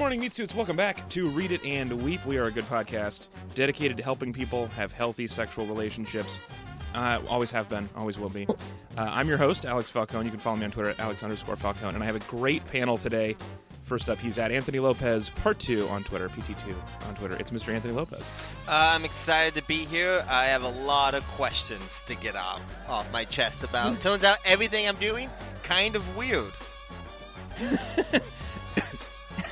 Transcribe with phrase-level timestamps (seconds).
[0.00, 0.54] morning, meat suits.
[0.54, 2.24] Welcome back to Read It and Weep.
[2.24, 6.38] We are a good podcast dedicated to helping people have healthy sexual relationships.
[6.94, 8.46] Uh, always have been, always will be.
[8.48, 8.54] Uh,
[8.96, 10.24] I'm your host, Alex Falcone.
[10.24, 11.96] You can follow me on Twitter at Alex underscore Falcone.
[11.96, 13.36] And I have a great panel today.
[13.82, 16.74] First up, he's at Anthony Lopez, part two on Twitter, PT2
[17.06, 17.36] on Twitter.
[17.36, 17.68] It's Mr.
[17.74, 18.22] Anthony Lopez.
[18.66, 20.24] Uh, I'm excited to be here.
[20.30, 24.00] I have a lot of questions to get off off my chest about.
[24.00, 25.28] Turns out everything I'm doing
[25.62, 26.52] kind of weird.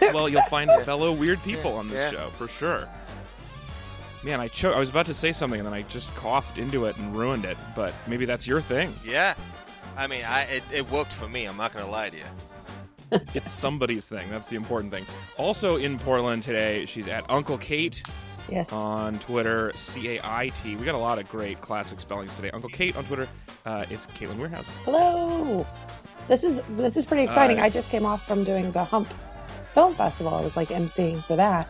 [0.14, 2.18] well, you'll find fellow weird people on this Yeah.
[2.24, 2.88] show for sure.
[4.24, 6.86] Man, I cho- I was about to say something and then I just coughed into
[6.86, 7.56] it and ruined it.
[7.76, 8.92] But maybe that's your thing.
[9.04, 9.34] Yeah,
[9.96, 11.44] I mean, I it, it worked for me.
[11.46, 12.22] I'm not gonna lie to you.
[13.34, 14.28] It's somebody's thing.
[14.28, 15.06] That's the important thing.
[15.38, 18.02] Also in Portland today, she's at Uncle Cait
[18.50, 18.70] Yes.
[18.72, 20.76] on Twitter, C A I T.
[20.76, 22.50] We got a lot of great classic spellings today.
[22.50, 23.26] Uncle Cait on Twitter.
[23.64, 24.64] Uh, it's Caitlin Weierhauser.
[24.84, 25.66] Hello.
[26.28, 27.60] This is this is pretty exciting.
[27.60, 29.08] Uh, I just came off from doing the Hump
[29.78, 30.34] Film Festival.
[30.34, 31.68] I was like emceeing for that,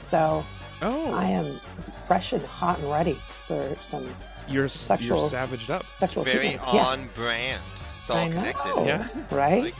[0.00, 0.42] so
[0.80, 1.60] Oh, I am
[2.06, 4.14] fresh and hot and ready for some
[4.48, 5.84] you're sexual- you're savaged up.
[5.94, 6.72] sexual Very treatment.
[6.74, 6.80] Yeah.
[6.86, 7.60] on brand.
[8.00, 8.34] It's all I know.
[8.36, 8.86] connected.
[8.86, 9.06] Yeah.
[9.30, 9.64] Right.
[9.64, 9.74] Like,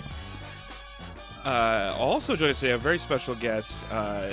[1.47, 3.83] Uh, also joining us today, a very special guest.
[3.91, 4.29] Uh,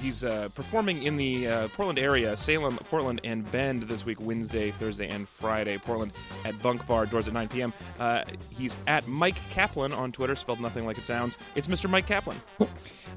[0.00, 4.70] he's uh, performing in the uh, Portland area, Salem, Portland, and Bend this week, Wednesday,
[4.70, 5.78] Thursday, and Friday.
[5.78, 6.12] Portland
[6.44, 7.72] at Bunk Bar, doors at 9 p.m.
[7.98, 11.36] Uh, he's at Myq Kaplan on Twitter, spelled nothing like it sounds.
[11.54, 11.88] It's Mr.
[11.88, 12.40] Myq Kaplan.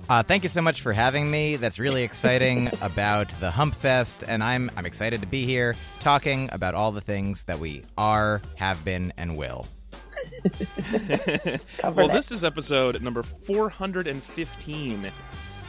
[0.10, 1.56] Uh, thank you so much for having me.
[1.56, 6.50] That's really exciting about the Hump Fest, and I'm I'm excited to be here talking
[6.52, 9.68] about all the things that we are, have been, and will.
[11.84, 12.14] Well, it.
[12.14, 15.12] this is episode number 415.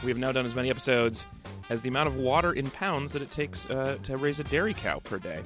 [0.05, 1.25] We have now done as many episodes
[1.69, 4.75] as the amount of water in pounds that it takes uh, to raise a dairy
[4.75, 5.41] cow per day.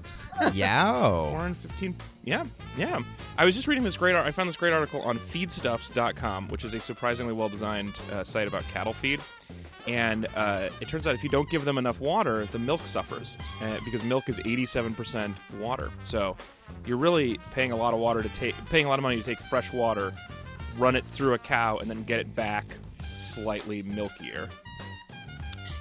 [0.53, 1.27] Yow.
[1.31, 2.45] 415 yeah
[2.77, 2.99] yeah
[3.37, 6.65] i was just reading this great ar- i found this great article on feedstuffs.com which
[6.65, 9.21] is a surprisingly well designed uh, site about cattle feed
[9.87, 13.37] and uh, it turns out if you don't give them enough water the milk suffers
[13.63, 16.35] uh, because milk is 87% water so
[16.85, 19.23] you're really paying a lot of water to take paying a lot of money to
[19.23, 20.13] take fresh water
[20.79, 22.65] run it through a cow and then get it back
[23.13, 24.49] slightly milkier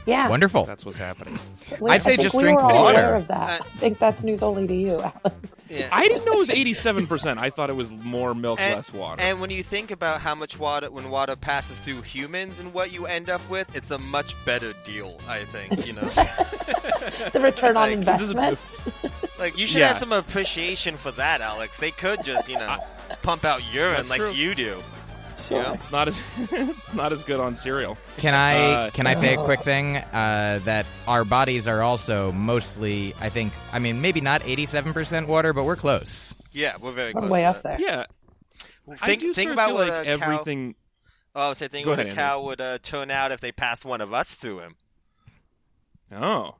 [0.06, 0.26] yeah.
[0.30, 0.64] Wonderful.
[0.64, 1.38] that's what's happening
[1.80, 2.98] We- I'd say just we drink were all water.
[2.98, 3.60] aware of that.
[3.60, 5.34] Uh, I think that's news only to you, Alex.
[5.68, 5.86] yeah.
[5.92, 9.20] i didn't know it was 87% i thought it was more milk and, less water
[9.22, 12.90] and when you think about how much water, when water passes through humans and what
[12.90, 15.86] you end up with, it's a much better deal, I think.
[15.86, 16.00] You know,
[17.32, 19.14] The return on Like, this is a- investment.
[19.38, 19.88] Like you should Yeah.
[19.88, 21.76] have some appreciation for that, Alex.
[21.78, 22.78] They could just, you know,
[23.22, 24.30] pump out urine That's like true.
[24.32, 24.82] you do.
[25.36, 25.58] Sure.
[25.62, 25.72] Yeah.
[25.74, 29.34] it's not as it's not as good on cereal Can I Uh, can I say
[29.34, 34.20] a quick thing uh, that our bodies are also mostly I think I mean maybe
[34.20, 36.34] not 87% water but we're close.
[36.50, 37.30] Yeah, we're very We're close.
[37.30, 37.78] way up there.
[37.80, 38.06] Yeah,
[39.00, 40.74] I Think, do think sort of about feel what like a cow, everything.
[41.36, 43.38] Oh, I was saying, think Go what ahead, a cow would uh, turn out if
[43.40, 44.74] they passed one of us through him.
[46.10, 46.56] Oh,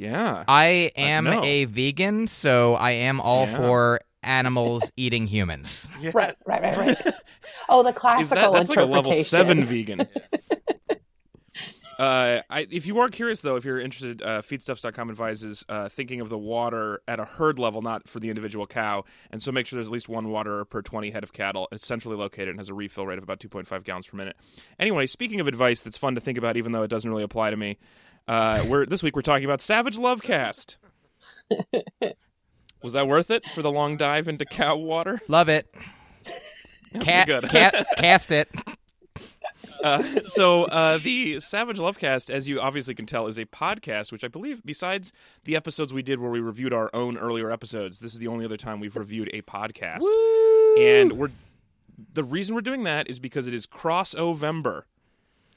[0.00, 0.44] yeah.
[0.48, 1.44] I am no.
[1.44, 3.56] a vegan so I am all Yeah.
[3.56, 5.88] for animals eating humans.
[6.00, 6.12] Yeah.
[6.14, 6.96] Right, right, right, right.
[7.68, 10.08] Oh, the Is classical that that's like a level seven vegan?
[11.98, 16.22] Uh, I, if you are curious, though, if you're interested, uh, feedstuffs.com advises uh, thinking
[16.22, 19.04] of the water at a herd level, not for the individual cow.
[19.30, 21.68] And so make sure there's at least one water per 20 head of cattle.
[21.72, 24.36] It's centrally located and has a refill rate of about 2.5 gallons per minute.
[24.78, 27.50] Anyway, speaking of advice that's fun to think about, even though it doesn't really apply
[27.50, 27.76] to me,
[28.28, 30.76] uh, we're, this week we're talking about Savage Lovecast.
[32.82, 35.20] Was that worth it for the long dive into cow water?
[35.28, 35.72] Love it.
[37.00, 37.44] Cat, good.
[37.44, 38.50] cat, cast it.
[39.84, 44.24] Uh, so uh, the Savage Lovecast, as you obviously can tell, is a podcast, which
[44.24, 45.12] I believe, besides
[45.44, 48.44] the episodes we did where we reviewed our own earlier episodes, this is the only
[48.44, 50.02] other time we've reviewed a podcast.
[50.78, 51.30] And we're
[52.12, 54.82] the reason we're doing that is because it is Cross Crossovember.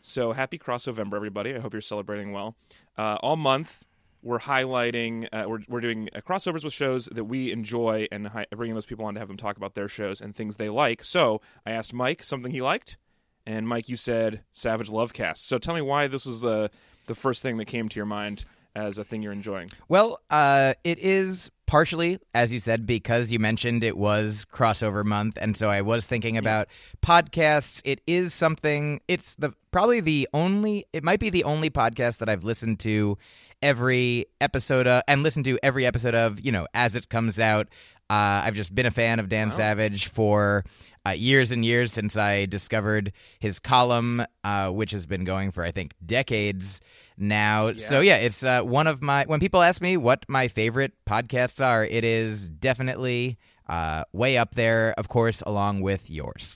[0.06, 1.56] So happy Crossovember, everybody!
[1.56, 2.58] I hope you're celebrating well.
[2.98, 3.86] Uh, all month,
[4.22, 8.46] we're highlighting, uh, we're we're doing uh, crossovers with shows that we enjoy and hi-
[8.54, 11.06] bringing those people on to have them talk about their shows and things they like.
[11.06, 12.98] So I asked Myq something he liked.
[13.46, 15.38] And Myq, you said Savage Lovecast.
[15.38, 16.70] So tell me why this was the
[17.08, 18.44] the first thing that came to your mind
[18.76, 19.70] as a thing you're enjoying.
[19.88, 25.38] Well, uh, it is partially, as you said, because you mentioned it was crossover month,
[25.40, 26.68] and so I was thinking about
[27.02, 27.82] podcasts.
[27.86, 29.02] It is something.
[29.08, 30.86] It's the probably the only.
[30.94, 33.18] It might be the only podcast that I've listened to
[33.62, 36.44] every episode of, and listened to every episode of.
[36.44, 37.68] You know, as it comes out.
[38.10, 40.66] Uh, I've just been a fan of Dan Savage for
[41.08, 45.64] uh, years and years since I discovered his column, uh, which has been going for
[45.64, 46.82] I think decades
[47.18, 47.74] now.
[47.74, 49.26] So yeah, it's uh, one of my.
[49.26, 53.38] When people ask me what my favorite podcasts are, it is definitely
[53.70, 54.94] uh, way up there.
[54.98, 56.56] Of course, along with yours.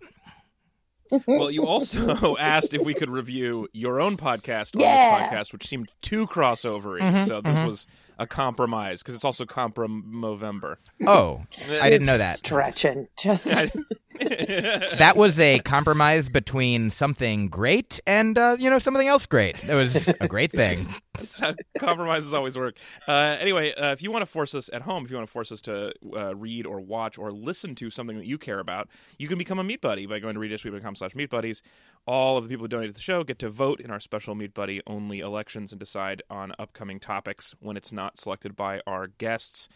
[1.26, 5.30] well, you also asked if we could review your own podcast on Yeah.
[5.30, 7.26] this podcast, which seemed too crossovery.
[7.26, 7.88] so this was
[8.20, 10.78] a compromise because it's also comprom Movember.
[11.06, 11.44] Oh,
[11.80, 12.38] I didn't know that.
[12.38, 13.08] Stretching.
[13.18, 13.48] Just
[14.98, 19.64] That was a compromise between something great and uh, you know something else great.
[19.68, 20.88] It was a great thing.
[21.14, 22.78] That's how compromises always work.
[23.08, 25.32] Uh, anyway, uh, if you want to force us at home, if you want to
[25.32, 28.88] force us to uh, read or watch or listen to something that you care about,
[29.18, 31.62] you can become a Meat Buddy by going to readitandweep.com slash Meat Buddies.
[32.06, 34.36] All of the people who donate to the show get to vote in our special
[34.36, 39.08] Meat Buddy only elections and decide on upcoming topics when it's not selected by our
[39.08, 39.68] guests.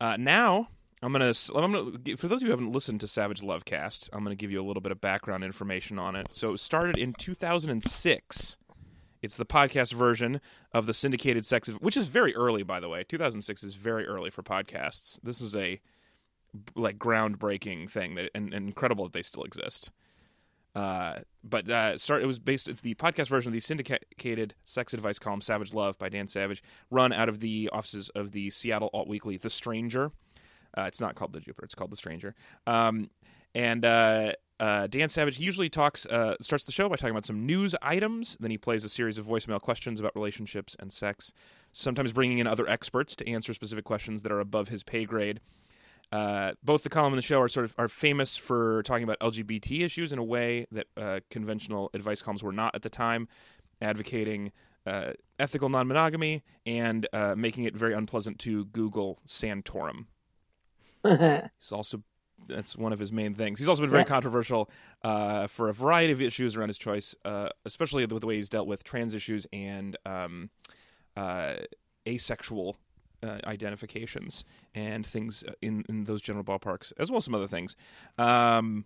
[0.00, 0.68] Uh, now,
[1.02, 1.32] I'm gonna.
[1.54, 2.16] I'm gonna.
[2.16, 4.66] For those of you who haven't listened to Savage Lovecast, I'm gonna give you a
[4.66, 6.28] little bit of background information on it.
[6.30, 8.56] So, it started in 2006.
[9.20, 10.40] It's the podcast version
[10.72, 13.04] of the syndicated sex, which is very early, by the way.
[13.04, 15.18] 2006 is very early for podcasts.
[15.22, 15.80] This is a
[16.74, 19.90] like groundbreaking thing that, and, and incredible that they still exist.
[20.74, 22.22] Uh, but uh, start.
[22.22, 22.68] It was based.
[22.68, 26.62] It's the podcast version of the syndicated sex advice column "Savage Love" by Dan Savage,
[26.90, 30.12] run out of the offices of the Seattle alt weekly "The Stranger."
[30.78, 32.34] Uh, it's not called the Jupiter; it's called the Stranger.
[32.66, 33.10] Um,
[33.54, 37.46] and uh, uh, Dan Savage usually talks uh, starts the show by talking about some
[37.46, 38.36] news items.
[38.40, 41.32] Then he plays a series of voicemail questions about relationships and sex.
[41.72, 45.40] Sometimes bringing in other experts to answer specific questions that are above his pay grade.
[46.10, 49.18] Uh, both the column and the show are sort of are famous for talking about
[49.20, 53.28] LGBT issues in a way that uh, conventional advice columns were not at the time,
[53.80, 54.50] advocating
[54.86, 60.06] uh, ethical non-monogamy and uh, making it very unpleasant to Google Santorum.
[61.58, 61.98] He's also
[62.46, 63.58] that's one of his main things.
[63.58, 64.06] He's also been very Yeah.
[64.08, 64.70] controversial
[65.02, 68.48] uh, for a variety of issues around his choice, uh, especially with the way he's
[68.48, 70.48] dealt with trans issues and um,
[71.16, 71.56] uh,
[72.06, 72.76] asexual
[73.22, 74.44] uh, identifications
[74.74, 77.76] and things in in those general ballparks, as well as some other things.
[78.16, 78.84] Um,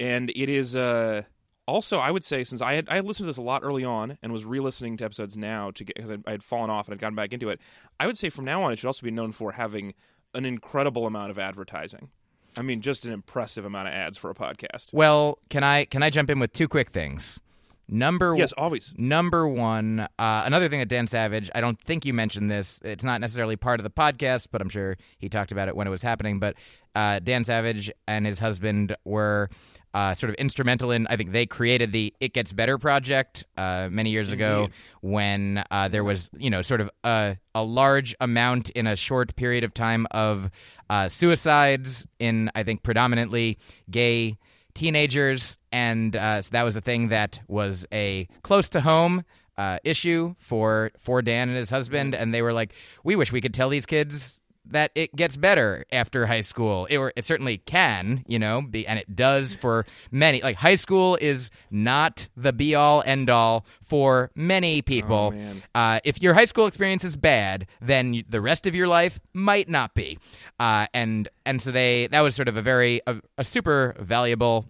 [0.00, 1.22] and it is uh,
[1.66, 3.84] also, I would say, since I had I had listened to this a lot early
[3.84, 6.86] on and was re-listening to episodes now to get because I, I had fallen off
[6.88, 7.60] and had gotten back into it.
[8.00, 9.94] I would say from now on, it should also be known for having
[10.34, 12.10] an incredible amount of advertising.
[12.56, 14.92] I mean, just an impressive amount of ads for a podcast.
[14.92, 17.40] Well, can I can I jump in with two quick things?
[17.86, 18.94] Number Yes, always.
[18.96, 22.80] Number one, uh, another thing that Dan Savage, I don't think you mentioned this.
[22.82, 25.86] It's not necessarily part of the podcast, but I'm sure he talked about it when
[25.86, 26.38] it was happening.
[26.38, 26.54] But
[26.94, 29.50] uh, Dan Savage and his husband were
[29.94, 33.88] uh, sort of instrumental in, I think they created the It Gets Better project uh,
[33.90, 34.68] many years ago
[35.00, 39.36] when uh, there was, you know, sort of a, a large amount in a short
[39.36, 40.50] period of time of
[40.90, 43.56] uh, suicides in, I think, predominantly
[43.90, 44.36] gay
[44.74, 49.24] teenagers, and uh, so that was a thing that was a close to home
[49.56, 52.74] uh, issue for for Dan and his husband, and they were like,
[53.04, 56.96] "We wish we could tell these kids." That it gets better after high school, it,
[56.96, 60.40] or it certainly can, you know, be, and it does for many.
[60.42, 65.34] Like high school is not the be all end all for many people.
[65.36, 65.78] Oh.
[65.78, 69.68] Uh, if your high school experience is bad, then the rest of your life might
[69.68, 70.18] not be.
[70.58, 74.64] Uh, and and so they that was sort of a very a, a super valuable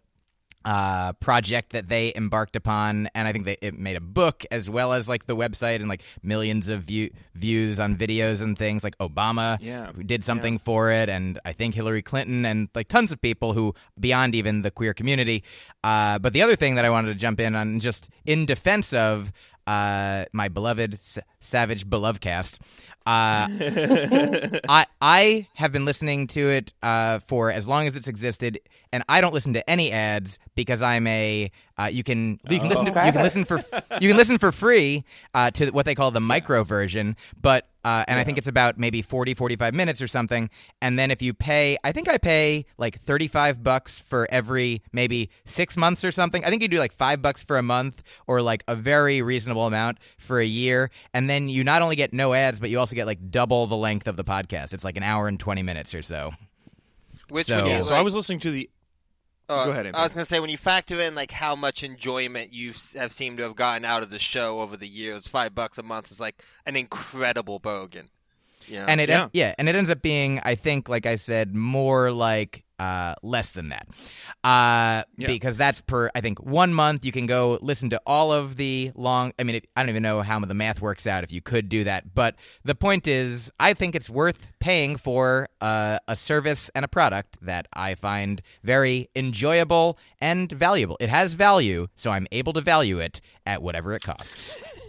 [0.65, 4.71] uh, project that they embarked upon, and I think they it made a book as
[4.71, 8.83] well as like the website and like millions of view, views on videos and things.
[8.83, 9.93] Like Obama Yeah.
[9.93, 13.53] who did something for it, and I think Hillary Clinton and like tons of people
[13.53, 15.45] who beyond even the queer community.
[15.83, 18.93] Uh, but the other thing that I wanted to jump in on, just in defense
[18.95, 19.33] of
[19.67, 22.59] uh, my beloved S- Savage Belovecast.
[23.07, 23.49] Uh,
[24.69, 28.59] I I have been listening to it uh, for as long as it's existed,
[28.93, 32.69] and I don't listen to any ads because I'm a uh, you can you can
[32.69, 33.61] listen to, you can listen for
[34.01, 38.03] you can listen for free uh, to what they call the micro version, but uh,
[38.09, 40.49] and I think it's about maybe 40 45 minutes or something,
[40.81, 45.29] and then if you pay, I think I pay like 35 bucks for every maybe
[45.45, 46.45] six months or something.
[46.45, 49.67] I think you do like five bucks for a month or like a very reasonable
[49.67, 52.95] amount for a year, and then you not only get no ads, but you also
[52.95, 54.73] get like double the length of the podcast.
[54.73, 56.31] It's like an hour and 20 minutes or so.
[57.31, 58.71] Which So- Yeah, Yeah, so I was listening to the.
[59.49, 61.83] Uh, Go ahead, I was going to say when you factor in like how much
[61.83, 65.55] enjoyment you have seemed to have gotten out of the show over the years, five
[65.55, 68.09] bucks a month is like an incredible bogan.
[68.69, 69.29] Yeah, and it Yeah.
[69.33, 69.55] yeah.
[69.59, 73.69] and it ends up being i think like i said more like uh, less than
[73.69, 73.87] that
[74.43, 75.29] uh, Yeah.
[75.29, 78.91] because that's per i think one month you can go listen to all of the
[78.97, 81.41] long i mean it, i don't even know how the math works out if you
[81.41, 86.17] could do that but the point is i think it's worth paying for uh, a
[86.17, 92.11] service and a product that i find very enjoyable and valuable it has value so
[92.11, 94.61] i'm able to value it at whatever it costs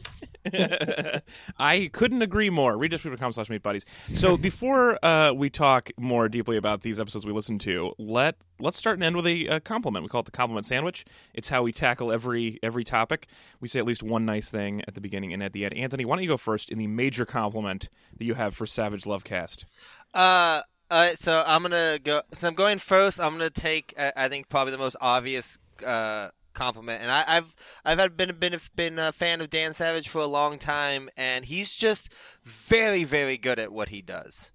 [1.59, 2.73] I couldn't agree more.
[2.75, 3.85] readitandweep.com slash meet buddies.
[4.13, 8.77] So before uh, we talk more deeply about these episodes we listened to, let let's
[8.77, 10.03] start and end with a, a compliment.
[10.03, 11.05] We call it the compliment sandwich.
[11.33, 13.27] It's how we tackle every every topic.
[13.59, 15.73] We say at least one nice thing at the beginning and at the end.
[15.75, 19.03] Anthony, why don't you go first in the major compliment that you have for Savage
[19.03, 19.65] Lovecast?
[20.13, 22.21] Uh, uh, so I'm gonna go.
[22.33, 23.19] So I'm going first.
[23.19, 23.93] I'm gonna take.
[23.97, 28.35] Uh, I think probably the most obvious uh, compliment, and I, I've I've had been
[28.37, 32.11] been been a fan of Dan Savage for a long time, and he's just
[32.43, 34.51] very very good at what he does.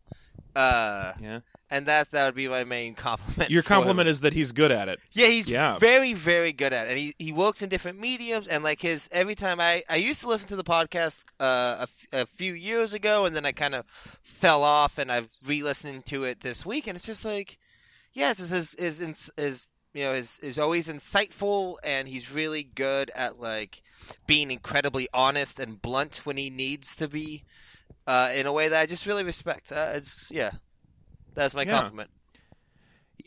[0.57, 1.41] Uh, Yeah.
[1.71, 3.51] and that that would be my main compliment.
[3.53, 4.99] Your compliment is that he's good at it.
[5.13, 5.79] Yeah, he's Yeah.
[5.79, 6.91] very, very good at it.
[6.91, 8.49] And he, he works in different mediums.
[8.49, 11.83] And like his, every time I, I used to listen to the podcast uh, a,
[11.83, 13.85] f- a few years ago, and then I kind of
[14.25, 16.89] fell off, and I've re listening to it this week.
[16.89, 17.57] And it's just like,
[18.13, 23.11] yeah, it's is his, his you know, is, is always insightful, and he's really good
[23.15, 23.83] at like
[24.27, 27.45] being incredibly honest and blunt when he needs to be
[28.07, 29.73] uh, in a way that I just really respect.
[29.73, 30.53] Uh, it's, yeah,
[31.35, 31.81] that's my Yeah.
[31.81, 32.11] compliment.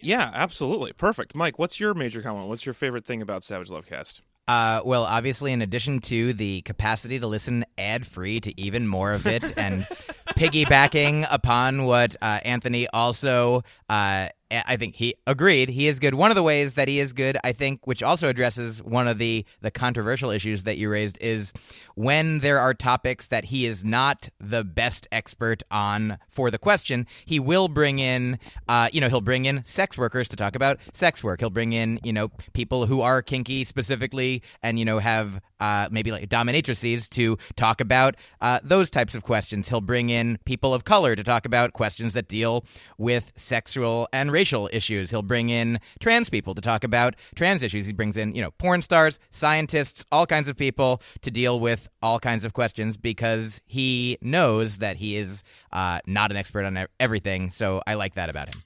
[0.02, 0.92] Yeah, absolutely.
[0.94, 1.34] Perfect.
[1.34, 2.48] Myq, what's your major comment?
[2.48, 4.22] What's your favorite thing about Savage Lovecast?
[4.48, 9.14] Uh, well, obviously, in addition to the capacity to listen ad free to even more
[9.14, 9.88] of it, and
[10.38, 14.28] piggybacking upon what uh, Anthony also, uh,
[14.66, 16.16] I think he agreed, he is good.
[16.16, 19.18] One of the ways that he is good, I think, which also addresses one of
[19.18, 21.54] the the controversial issues that you raised, is
[21.96, 27.08] when there are topics that he is not the best expert on for the question,
[27.26, 30.78] he will bring in, uh, you know, he'll bring in sex workers to talk about
[30.94, 31.40] sex work.
[31.40, 35.88] He'll bring in, you know, people who are kinky specifically and, you know, have uh,
[35.90, 39.70] maybe like dominatrices to talk about uh, those types of questions.
[39.70, 42.66] He'll bring in people of color to talk about questions that deal
[42.98, 45.10] with sexual and racial issues.
[45.10, 47.86] He'll bring in trans people to talk about trans issues.
[47.86, 51.90] He brings in, you know, porn stars, scientists, all kinds of people to deal with
[52.02, 56.86] all kinds of questions because he knows that he is uh, not an expert on
[57.00, 57.52] everything.
[57.52, 58.62] So I like that about him.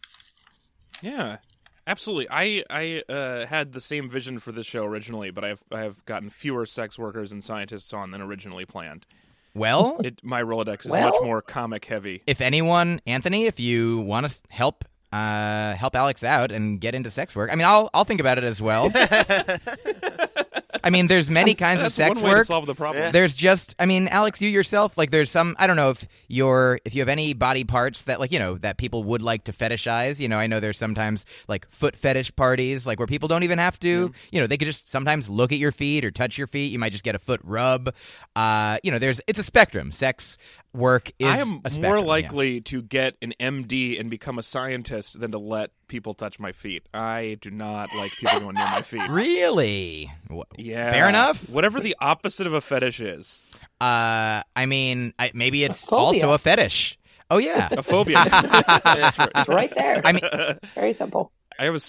[1.01, 1.38] Yeah,
[1.86, 2.27] absolutely.
[2.29, 6.03] I I uh, had the same vision for this show originally, but I've I have
[6.05, 9.05] gotten fewer sex workers and scientists on than originally planned.
[9.53, 12.22] Well, It my Rolodex is Well- much more comic heavy.
[12.27, 17.10] if anyone, Anthony, if you want to help uh, help Alex out and get into
[17.10, 18.90] sex work, I mean, I'll I'll think about it as well.
[20.83, 22.45] I mean, there's many kinds of sex one way to work.
[22.47, 23.03] solve the problem.
[23.03, 23.12] Yeah.
[23.12, 26.79] There's just, I mean, Alex, you yourself, like, there's some, I don't know if you're,
[26.83, 29.53] if you have any body parts that, like, you know, that people would like to
[29.53, 30.19] fetishize.
[30.19, 33.59] You know, I know there's sometimes like foot fetish parties, like where people don't even
[33.59, 36.47] have to, you know, they could just sometimes look at your feet or touch your
[36.47, 36.71] feet.
[36.71, 37.93] You might just get a foot rub.
[38.36, 39.91] Uh, you know, there's, it's a spectrum.
[39.91, 40.38] Sex
[40.74, 42.05] work is I am a spectrum, more yeah.
[42.05, 46.51] likely to get an MD and become a scientist than to let people touch my
[46.51, 46.84] feet.
[46.94, 49.10] I do not like people going near my feet.
[49.10, 50.12] Really?
[50.58, 51.50] Yeah, Fair enough.
[51.50, 53.44] Whatever the opposite of a fetish is,
[53.82, 56.06] Uh, I mean, I, maybe it's phobia.
[56.24, 56.98] also a fetish.
[57.29, 57.67] Oh yeah.
[57.72, 58.24] a phobia.
[59.36, 60.01] It's right there.
[60.06, 61.32] I mean, it's very simple.
[61.60, 61.79] I have a.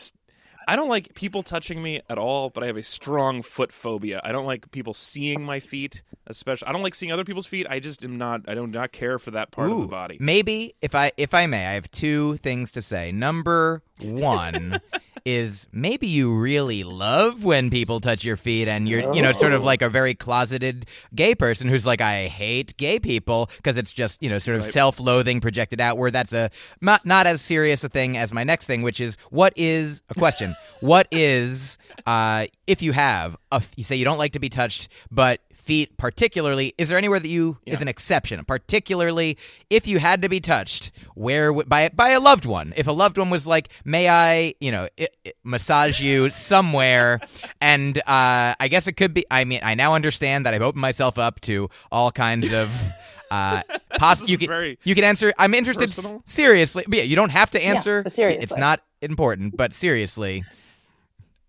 [0.68, 4.20] I don't like people touching me at all, but I have a strong foot phobia.
[4.22, 6.68] I don't like people seeing my feet, especially.
[6.68, 7.66] I don't like seeing other people's feet.
[7.70, 8.42] I just am not.
[8.46, 10.18] I do not not care for that part of the body.
[10.20, 13.12] Maybe if I if I may, I have two things to say.
[13.12, 14.80] Number one
[15.28, 19.52] is maybe you really love when people touch your feet and you're you know sort
[19.52, 23.92] of like a very closeted gay person who's like I hate gay people because it's
[23.92, 24.72] just you know sort of Right.
[24.72, 26.12] self-loathing projected outward.
[26.12, 29.52] That's a not not as serious a thing as my next thing, which is what
[29.56, 30.54] is a question.
[30.80, 34.88] what is uh, if you have a you say you don't like to be touched,
[35.10, 38.42] but feet particularly is there anywhere that you is an exception?
[38.46, 39.36] Particularly
[39.68, 42.72] if you had to be touched where by by a loved one.
[42.74, 47.20] If a loved one was like may i you know i i massage you somewhere?
[47.60, 50.80] And uh i guess it could be i mean i now understand that i've opened
[50.80, 52.70] myself up to all kinds of
[53.30, 53.60] uh
[53.98, 56.22] poss- you can very you can answer i'm interested s- personal.
[56.24, 58.02] seriously but yeah you don't have to answer.
[58.02, 58.42] but seriously.
[58.42, 60.42] it's not important but seriously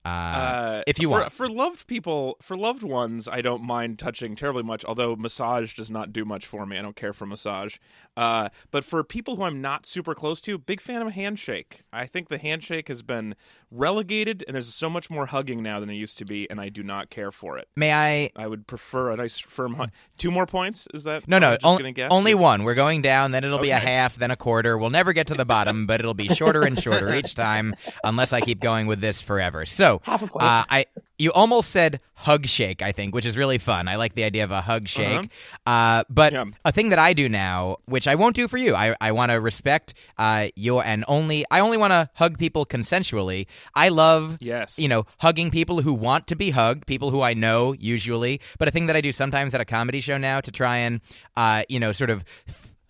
[0.09, 0.39] uh,
[0.79, 4.35] Uh, if you for, want for loved people, for loved ones, I don't mind touching
[4.35, 4.83] terribly much.
[4.85, 6.77] Although massage does not do much for me.
[6.77, 7.77] I don't care for massage.
[8.17, 11.83] Uh, but for people who I'm not super close to, big fan of a handshake.
[11.93, 13.35] I think the handshake has been
[13.71, 16.69] relegated, and there's so much more hugging now than there used to be, and I
[16.69, 17.67] do not care for it.
[17.75, 19.91] may i I would prefer a nice firm hug.
[20.17, 20.87] Two more points?
[20.93, 22.11] Is that No, no, I'm just on- gonna guess?
[22.11, 22.63] only one.
[22.63, 24.77] We're going down, then it'll be a half, then a quarter.
[24.77, 28.33] We'll never get to the bottom, but it'll be shorter and shorter each time, unless
[28.33, 29.65] I keep going with this forever.
[29.65, 30.43] So, Half a point.
[30.43, 30.85] Uh, I
[31.17, 33.89] you almost said hug shake, I think, which is really fun.
[33.89, 35.29] I like the idea of a hug shake.
[35.65, 36.45] uh but Yeah.
[36.63, 39.31] a thing that I do now, which I won't do for you, I, I want
[39.31, 43.47] to respect uh, your and only I only want to hug people consensually.
[43.75, 44.79] I love Yes.
[44.79, 48.39] you know hugging people who want to be hugged, people who I know usually.
[48.57, 51.01] But a thing that I do sometimes at a comedy show now to try and
[51.35, 52.23] uh, you know sort of.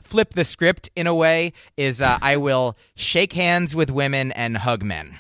[0.02, 4.58] Flip the script in a way is uh, I will shake hands with women and
[4.58, 5.20] hug men.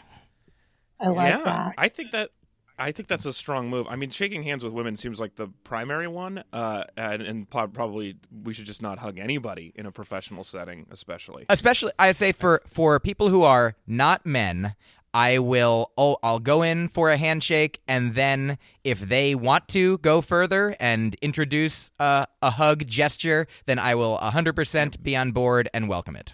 [1.00, 1.74] I like yeah, that.
[1.78, 2.32] I think that
[2.80, 3.88] I think that's a strong move.
[3.90, 7.68] I mean, shaking hands with women seems like the primary one, uh, and, and pro-
[7.68, 11.46] probably we should just not hug anybody in a professional setting, especially.
[11.50, 14.76] especially I say for for people who are not men,
[15.14, 19.98] I will oh I'll go in for a handshake and then if they want to
[20.00, 25.70] go further and introduce a, a hug gesture, then I will 100% be on board
[25.74, 26.34] and welcome it.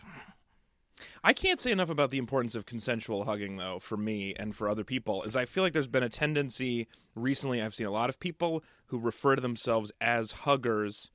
[1.25, 4.70] I can't say enough about the importance of consensual hugging, though, for me and for
[4.70, 7.63] other people, is I feel like there's been a tendency recently.
[7.63, 11.10] I've seen a lot of people who refer to themselves as huggers,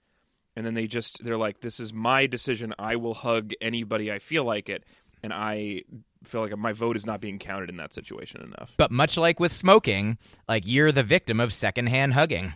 [0.57, 2.75] and then they just they're like, "This is my decision.
[2.77, 4.83] I will hug anybody I feel like it,"
[5.23, 5.85] and I
[6.25, 8.75] feel like my vote is not being counted in that situation enough.
[8.77, 12.55] But much like with smoking, like you're the victim of secondhand hugging.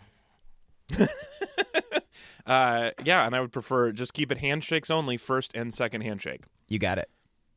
[2.47, 6.43] Uh, yeah, and I would prefer just keep it handshakes only, first and second handshake.
[6.69, 7.09] You got it.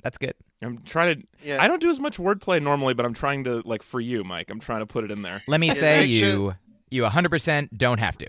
[0.03, 0.33] That's good.
[0.61, 1.27] I'm trying to.
[1.43, 1.61] Yeah.
[1.61, 4.49] I don't do as much wordplay normally, but I'm trying to like for you, Myq.
[4.49, 5.41] I'm trying to put it in there.
[5.47, 6.55] Let me say you
[6.89, 8.27] you 100% don't have to.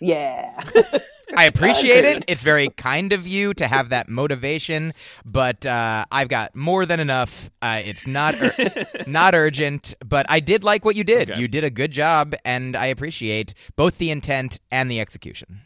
[0.00, 0.62] yeah.
[1.36, 2.24] I appreciate it.
[2.28, 4.94] It's very kind of you to have that motivation,
[5.26, 7.50] but uh, I've got more than enough.
[7.60, 8.52] Uh, it's not ur-
[9.06, 11.30] not urgent, but I did like what you did.
[11.30, 11.40] Okay.
[11.40, 15.60] You did a good job, and I appreciate both the intent and the execution.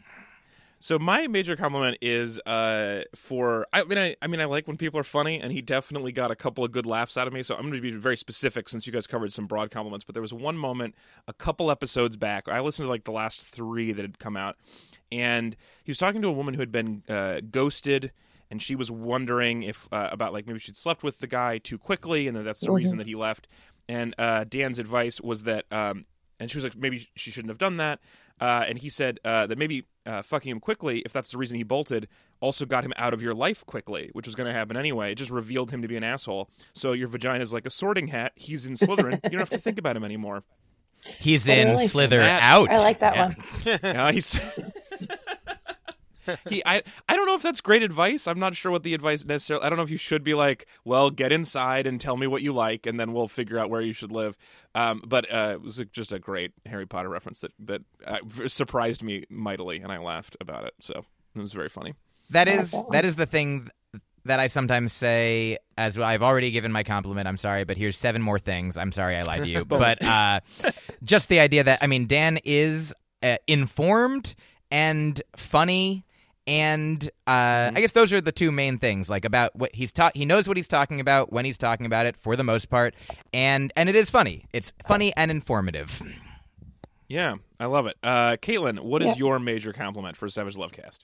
[0.83, 4.75] So my major compliment is uh, for I mean I, I mean I like when
[4.75, 7.41] people are funny and he definitely got a couple of good laughs out of me.
[7.41, 10.03] So I'm going to be very specific since you guys covered some broad compliments.
[10.03, 12.49] But there was one moment a couple episodes back.
[12.49, 14.57] I listened to like the last three that had come out,
[15.09, 18.11] and he was talking to a woman who had been uh, ghosted.
[18.51, 21.77] And she was wondering if uh, about like maybe she'd slept with the guy too
[21.77, 23.47] quickly, and that that's the reason that he left.
[23.87, 26.05] And uh, Dan's advice was that, um,
[26.43, 27.99] and she was like, maybe she shouldn't have done that.
[28.41, 31.55] Uh, and he said uh, that maybe uh, fucking him quickly, if that's the reason
[31.57, 32.07] he bolted,
[32.41, 35.11] also got him out of your life quickly, which was going to happen anyway.
[35.11, 36.49] It just revealed him to be an asshole.
[36.73, 38.33] So your vagina is like a sorting hat.
[38.35, 39.19] He's in Slytherin.
[39.23, 40.43] you don't have to think about him anymore.
[41.05, 42.41] He's I in like Slither that.
[42.41, 42.69] out.
[42.69, 43.25] I like that Yeah.
[43.27, 43.35] one.
[43.83, 44.39] Yeah, he's.
[46.49, 48.27] He, I, I don't know if that's great advice.
[48.27, 49.65] I'm not sure what the advice necessarily.
[49.65, 52.41] I don't know if you should be like, well, get inside and tell me what
[52.41, 54.37] you like, and then we'll figure out where you should live.
[54.75, 58.19] Um, but uh, it was a- just a great Harry Potter reference that that uh,
[58.47, 60.73] surprised me mightily, and I laughed about it.
[60.79, 61.03] So
[61.35, 61.93] it was very funny.
[62.29, 62.91] That I like is that one.
[62.91, 63.69] that is the thing
[64.25, 65.57] that I sometimes say.
[65.77, 68.77] As I've already given my compliment, I'm sorry, but here's seven more things.
[68.77, 70.39] I'm sorry I lied to you, but uh,
[71.03, 74.35] just the idea that I mean, Dan is uh, informed
[74.71, 76.05] and funny.
[76.45, 80.15] And uh, I guess those are the two main things, like about what he's taught.
[80.17, 82.95] He knows what he's talking about when he's talking about it, for the most part,
[83.33, 84.45] and and it is funny.
[84.51, 86.01] It's funny and informative.
[87.07, 87.95] Yeah, I love it.
[88.03, 89.15] Uh, Caitlin, what is Yeah.
[89.15, 90.99] your major compliment for Savage Lovecast?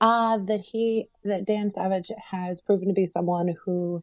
[0.00, 4.02] Uh, that he that Dan Savage has proven to be someone who,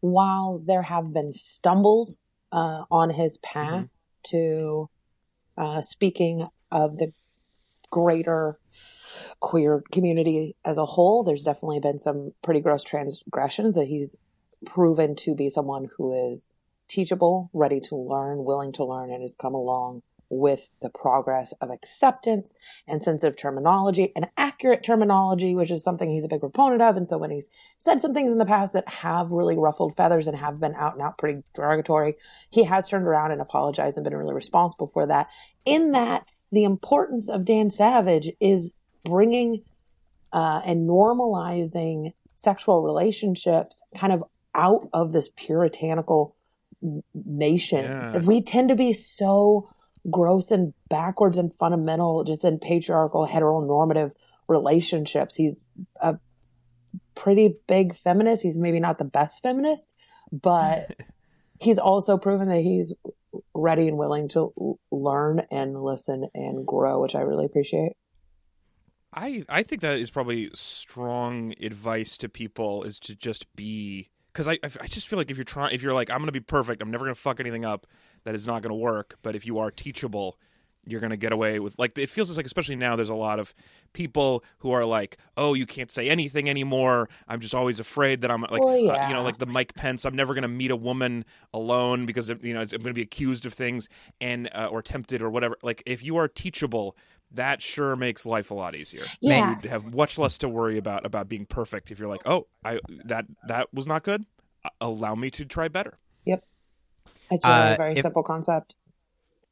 [0.00, 2.18] while there have been stumbles
[2.50, 3.86] uh, on his path
[4.24, 4.88] to
[5.56, 7.12] uh, speaking of the
[7.90, 8.58] greater
[9.42, 14.16] queer community as a whole, there's definitely been some pretty gross transgressions that he's
[14.64, 19.34] proven to be someone who is teachable, ready to learn, willing to learn, and has
[19.34, 22.54] come along with the progress of acceptance
[22.86, 26.96] and sensitive terminology and accurate terminology, which is something he's a big proponent of.
[26.96, 30.26] And so when he's said some things in the past that have really ruffled feathers
[30.26, 32.14] and have been out and out pretty derogatory,
[32.48, 35.26] he has turned around and apologized and been really responsible for that.
[35.66, 38.70] In that, the importance of Dan Savage is
[39.04, 39.62] bringing
[40.32, 46.36] uh, and normalizing sexual relationships kind of out of this puritanical
[47.14, 47.84] nation.
[47.84, 48.18] Yeah.
[48.18, 49.70] We tend to be so
[50.10, 54.12] gross and backwards and fundamental just in patriarchal heteronormative
[54.48, 55.36] relationships.
[55.36, 55.64] He's
[56.00, 56.18] a
[57.14, 58.42] pretty big feminist.
[58.42, 59.94] He's maybe not the best feminist,
[60.32, 60.96] but
[61.60, 62.92] he's also proven that he's
[63.54, 67.92] ready and willing to learn and listen and grow, which I really appreciate.
[69.12, 74.48] I I think that is probably strong advice to people is to just be because
[74.48, 76.80] I I just feel like if you're trying if you're like I'm gonna be perfect
[76.82, 77.86] I'm never gonna fuck anything up
[78.24, 79.18] that is not gonna work.
[79.22, 80.38] But if you are teachable
[80.86, 83.38] you're going to get away with like it feels like especially now there's a lot
[83.38, 83.54] of
[83.92, 88.30] people who are like oh you can't say anything anymore i'm just always afraid that
[88.30, 90.70] i'm like Well, uh, you know like the mike pence i'm never going to meet
[90.72, 93.88] a woman alone because you know i'm going to be accused of things
[94.20, 96.96] and uh, or tempted or whatever like if you are teachable
[97.30, 99.50] that sure makes life a lot easier Yeah.
[99.50, 102.80] you'd have much less to worry about about being perfect if you're like oh i
[103.04, 104.24] that that was not good
[104.64, 106.44] Uh, allow me to try better Yep.
[107.30, 108.76] It's a Uh, very if- simple concept.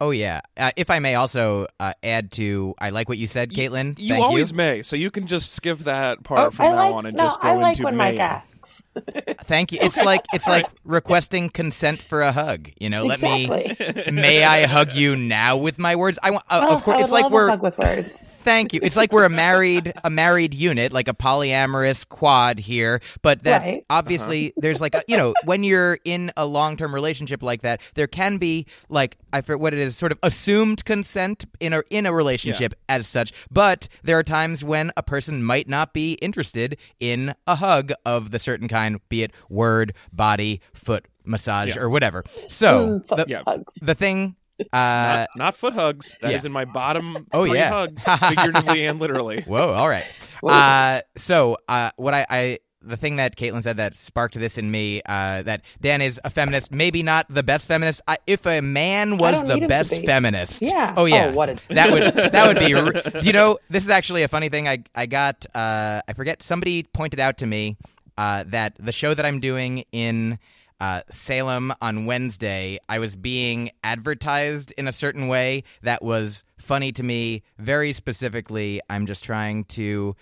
[0.03, 0.41] Oh yeah.
[0.57, 3.99] Uh, if I may also uh, add to, I like what you said, Caitlin.
[3.99, 4.57] you Thank always you.
[4.57, 7.17] may so you can just skip that part Oh, from I now like on and
[7.17, 8.17] no, just go I like into when may.
[8.17, 8.83] Myq asks.
[9.45, 9.79] Thank you.
[9.83, 12.71] It's like it's like requesting consent for a hug.
[12.81, 14.05] You know, let exactly.
[14.13, 14.13] me.
[14.21, 16.19] May I hug you now with my words?
[16.23, 16.45] I want.
[16.49, 17.49] Uh, Oh, of course, I it's would like we're.
[17.49, 18.30] a hug with words.
[18.43, 18.81] Thank you.
[18.83, 23.01] It's like we're a married a married unit, like a polyamorous quad here.
[23.23, 23.85] But that Right.
[23.91, 27.81] obviously there's like a, you know when you're in a long term relationship like that,
[27.95, 31.83] there can be like I forget what it is, sort of assumed consent in a
[31.91, 33.33] in a relationship as such.
[33.51, 38.31] But there are times when a person might not be interested in a hug of
[38.31, 41.79] the certain kind, be it word, body, foot massage, Yeah.
[41.83, 42.25] or whatever.
[42.49, 43.43] So Mm, the, Yeah.
[43.83, 44.37] the thing.
[44.73, 46.17] Uh, not, not foot hugs.
[46.23, 46.47] That is yeah.
[46.49, 47.71] in my bottom Oh yeah.
[47.71, 49.43] hugs, figuratively and literally.
[49.43, 50.05] Whoa, all right.
[50.41, 50.53] Whoa.
[50.53, 54.71] Uh, so, uh, what I, I, the thing that Caitlin said that sparked this in
[54.71, 58.01] me, uh, that Dan is a feminist, maybe not the best feminist.
[58.09, 60.07] I, if a man was the need him to best be.
[60.07, 60.95] feminist, Yeah.
[60.97, 62.75] oh yeah, Oh, what a- that would that would be.
[62.75, 63.59] r- Do you know?
[63.69, 64.67] This is actually a funny thing.
[64.67, 67.77] I I got uh, I forget somebody pointed out to me
[68.17, 70.39] uh, that the show that I'm doing in
[70.81, 76.93] uh, Salem on Wednesday, I was being advertised in a certain way that was funny
[76.93, 77.43] to me.
[77.59, 80.17] Very specifically, I'm just trying to.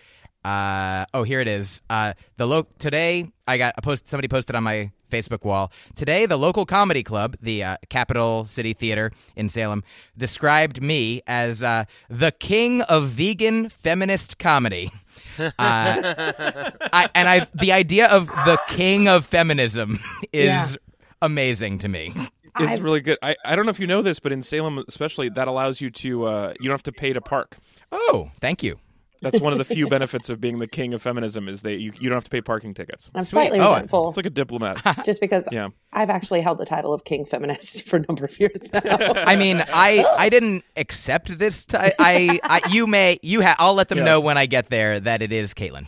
[0.44, 1.83] Uh, oh, here it is.
[1.90, 4.09] Uh, the lo- today I got a post.
[4.09, 6.27] Somebody posted on my Facebook wall today.
[6.27, 9.83] The local comedy club, the uh, Capital City Theater in Salem,
[10.16, 14.90] described me as uh, the king of vegan feminist comedy.
[15.38, 15.51] Uh,
[16.92, 19.98] I, and I, the idea of the king of feminism
[20.33, 20.74] is Yeah.
[21.22, 22.12] amazing to me.
[22.61, 23.18] It's I've- really good.
[23.22, 25.90] I, I don't know if you know this, but in Salem especially, that allows you
[25.90, 27.57] to uh, you don't have to pay to park.
[27.92, 28.79] Oh, thank you.
[29.20, 31.92] That's one of the few benefits of being the king of feminism is that you,
[31.98, 33.11] you don't have to pay parking tickets.
[33.14, 33.28] I'm Sweet.
[33.31, 35.02] slightly Oh, resentful It's like a diplomat.
[35.04, 35.68] just because Yeah.
[35.92, 38.81] I've actually held the title of King Feminist for a number of years now.
[38.85, 41.66] I mean, I I didn't accept this.
[41.66, 44.04] T- I, I, I you may you ha- I'll let them Yeah.
[44.04, 45.87] know when I get there that it is Caitlin.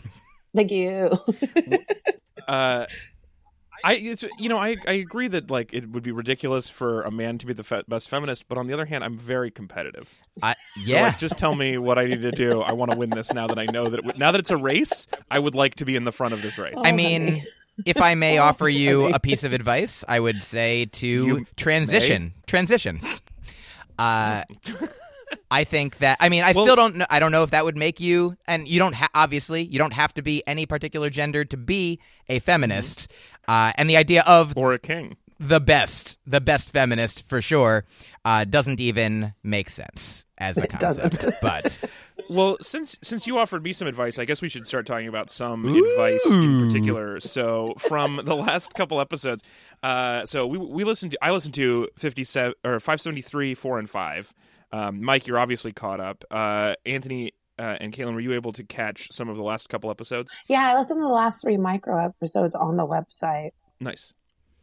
[0.55, 1.11] Thank you.
[2.47, 2.85] Uh,
[3.83, 7.11] I it's you know I I agree that like it would be ridiculous for a
[7.11, 10.13] man to be the fe- best feminist, but on the other hand, I'm very competitive.
[10.41, 12.61] I, So, yeah, like, just tell me what I need to do.
[12.61, 14.57] I want to win this now that I know that it, now that it's a
[14.57, 15.07] race.
[15.29, 16.75] I would like to be in the front of this race.
[16.77, 17.43] Oh, I mean,
[17.85, 22.33] if I may offer you a piece of advice, I would say to You transition.
[22.47, 23.01] Transition.
[23.97, 24.43] Uh,
[25.49, 27.63] I think that I mean I Well- still don't know I don't know if that
[27.65, 31.09] would make you and you don't ha- obviously you don't have to be any particular
[31.09, 33.09] gender to be a feminist.
[33.09, 33.30] Mm-hmm.
[33.47, 35.17] Uh, and the idea of or a king.
[35.39, 37.85] the best, the best feminist for sure,
[38.25, 41.21] uh, doesn't even make sense as a It concept.
[41.21, 41.33] doesn't.
[41.41, 41.77] But
[42.29, 45.29] Well, since since you offered me some advice, I guess we should start talking about
[45.29, 47.19] some advice in particular.
[47.19, 49.43] So, from the last couple episodes,
[49.83, 53.53] uh, so we we listened to I listened to fifty seven or five seventy three,
[53.55, 54.33] four and five.
[54.71, 56.23] Um, Myq, you're obviously caught up.
[56.31, 59.91] Uh, Anthony uh, and Caitlin, were you able to catch some of the last couple
[59.91, 60.35] episodes?
[60.47, 63.51] yeah, I listened to the last three micro episodes on the website.
[63.79, 64.13] Nice,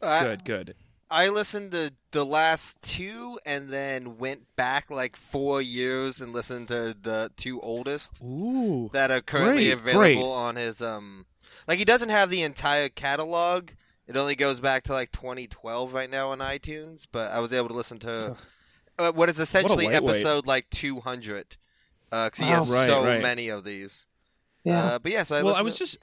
[0.03, 0.75] I, good, good.
[1.11, 6.69] I listened to the last two and then went back like four years and listened
[6.69, 10.23] to the two oldest Ooh, that are currently Great, available great.
[10.23, 11.27] on his um.
[11.67, 13.71] Like he doesn't have the entire catalog.
[14.07, 17.07] It only goes back to like 2012 right now on iTunes.
[17.11, 18.37] But I was able to listen to
[18.99, 20.17] uh, what is essentially lightweight.
[20.17, 21.57] episode like 200.
[22.11, 22.57] Because he Wow.
[22.61, 23.23] has Right, so right.
[23.23, 24.07] many of these.
[24.65, 24.85] Yeah.
[24.85, 25.99] Uh, but yeah, so I well, I was to- just.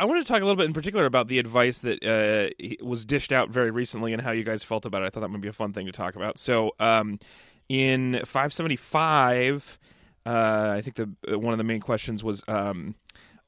[0.00, 2.50] I wanted to talk a little bit in particular about the advice that uh,
[2.84, 5.06] was dished out very recently and how you guys felt about it.
[5.06, 6.36] I thought that might be a fun thing to talk about.
[6.36, 7.20] So, um,
[7.68, 9.78] in 575,
[10.26, 12.94] uh, I think the uh, one of the main questions was, um,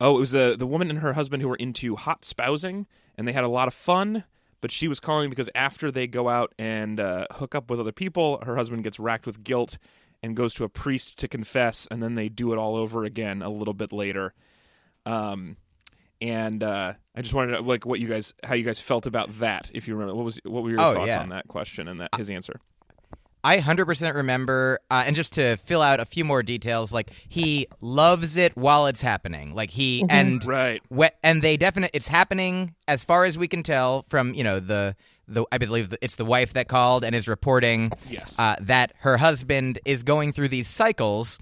[0.00, 2.86] oh, it was the the woman and her husband who were into hot spousing,
[3.18, 4.24] and they had a lot of fun.
[4.62, 7.92] But she was calling because after they go out and uh, hook up with other
[7.92, 9.78] people, her husband gets racked with guilt
[10.22, 13.42] and goes to a priest to confess, and then they do it all over again
[13.42, 14.34] a little bit later.
[15.04, 15.56] Um,
[16.20, 19.06] and uh, I just wanted to know, like what you guys, how you guys felt
[19.06, 19.70] about that.
[19.74, 21.20] If you remember, what was what were your Oh, thoughts yeah.
[21.20, 22.60] on that question and that his answer?
[23.44, 27.68] I 100% remember, uh, and just to fill out a few more details, like he
[27.80, 29.54] loves it while it's happening.
[29.54, 30.82] Like he and Right.
[30.90, 34.58] we- and they definitely it's happening as far as we can tell from you know
[34.58, 34.96] the
[35.28, 38.38] the I believe it's the wife that called and is reporting Yes.
[38.38, 41.38] uh, that her husband is going through these cycles.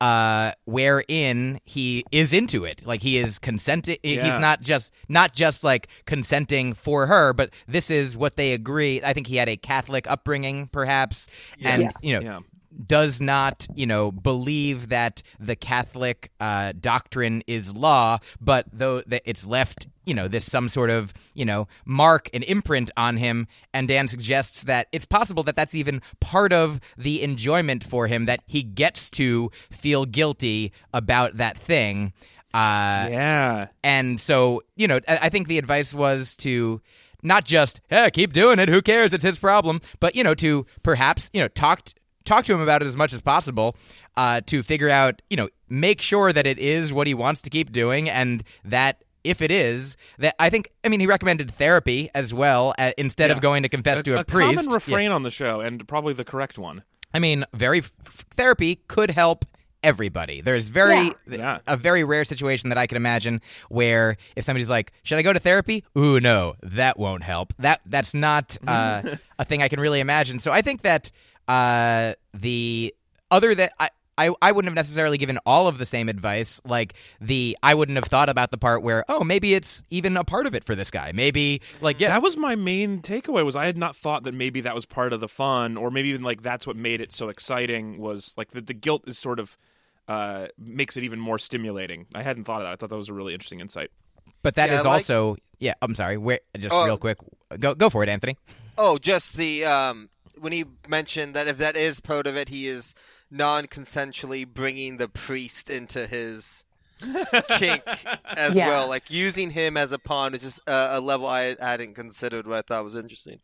[0.00, 3.96] Uh, wherein he is into it, like he is consenting.
[4.02, 4.24] Yeah.
[4.32, 9.00] He's not just not just like consenting for her, but this is what they agree.
[9.04, 11.28] I think he had a Catholic upbringing, perhaps,
[11.62, 11.90] and Yeah.
[12.02, 12.38] you know, Yeah.
[12.86, 19.22] Does not, you know, believe that the Catholic uh, doctrine is law, but though that
[19.24, 23.46] it's left, you know, this some sort of, you know, mark and imprint on him.
[23.72, 28.26] And Dan suggests that it's possible that that's even part of the enjoyment for him
[28.26, 32.12] that he gets to feel guilty about that thing.
[32.54, 33.64] Uh, yeah.
[33.82, 36.82] and so, you know, I I think the advice was to
[37.22, 40.66] not just, hey, keep doing it, who cares, it's his problem, but, you know, to
[40.82, 41.88] perhaps, you know, talk
[42.24, 43.76] talk to him about it as much as possible
[44.16, 47.50] uh, to figure out, you know, make sure that it is what he wants to
[47.50, 52.10] keep doing and that if it is, that I think, I mean, he recommended therapy
[52.14, 53.36] as well uh, instead Yeah.
[53.36, 54.56] of going to confess to a, a priest.
[54.56, 54.74] common Yeah.
[54.74, 56.82] refrain on the show, and probably the correct one.
[57.14, 57.92] I mean, very f-
[58.34, 59.44] therapy could help
[59.84, 60.40] everybody.
[60.40, 61.12] There's very Yeah.
[61.28, 61.58] Yeah.
[61.66, 65.32] a very rare situation that I can imagine where if somebody's like, "Should I go
[65.32, 67.52] to therapy?" Ooh, no, that won't help.
[67.58, 69.02] That that's not uh,
[69.38, 70.38] a thing I can really imagine.
[70.40, 71.10] So I think that
[71.48, 72.94] uh, the
[73.30, 73.90] other that I.
[74.18, 76.60] I, I wouldn't have necessarily given all of the same advice.
[76.66, 80.22] Like the, I wouldn't have thought about the part where, oh, maybe it's even a
[80.22, 81.12] part of it for this guy.
[81.12, 83.42] Maybe like, yeah, That was my main takeaway.
[83.42, 86.10] Was I had not thought that maybe that was part of the fun, or maybe
[86.10, 87.96] even like that's what made it so exciting.
[87.98, 89.56] Was like the, the guilt is sort of
[90.06, 92.04] uh, makes it even more stimulating.
[92.14, 92.72] I hadn't thought of that.
[92.72, 93.90] I thought that was a really interesting insight.
[94.42, 95.72] but that Yeah, is like- also, yeah.
[95.80, 96.18] I'm sorry.
[96.18, 96.84] Where just Oh.
[96.84, 97.16] real quick,
[97.58, 98.36] go go for it, Anthony.
[98.76, 100.10] Oh, just the um,
[100.42, 102.94] when he mentioned that if that is part of it, he is
[103.30, 106.64] non-consensually bringing the priest into his
[107.58, 107.82] kink
[108.24, 108.68] as Yeah.
[108.68, 112.46] well, like using him as a pawn is just uh, a level I hadn't considered.
[112.46, 113.40] What I thought was interesting.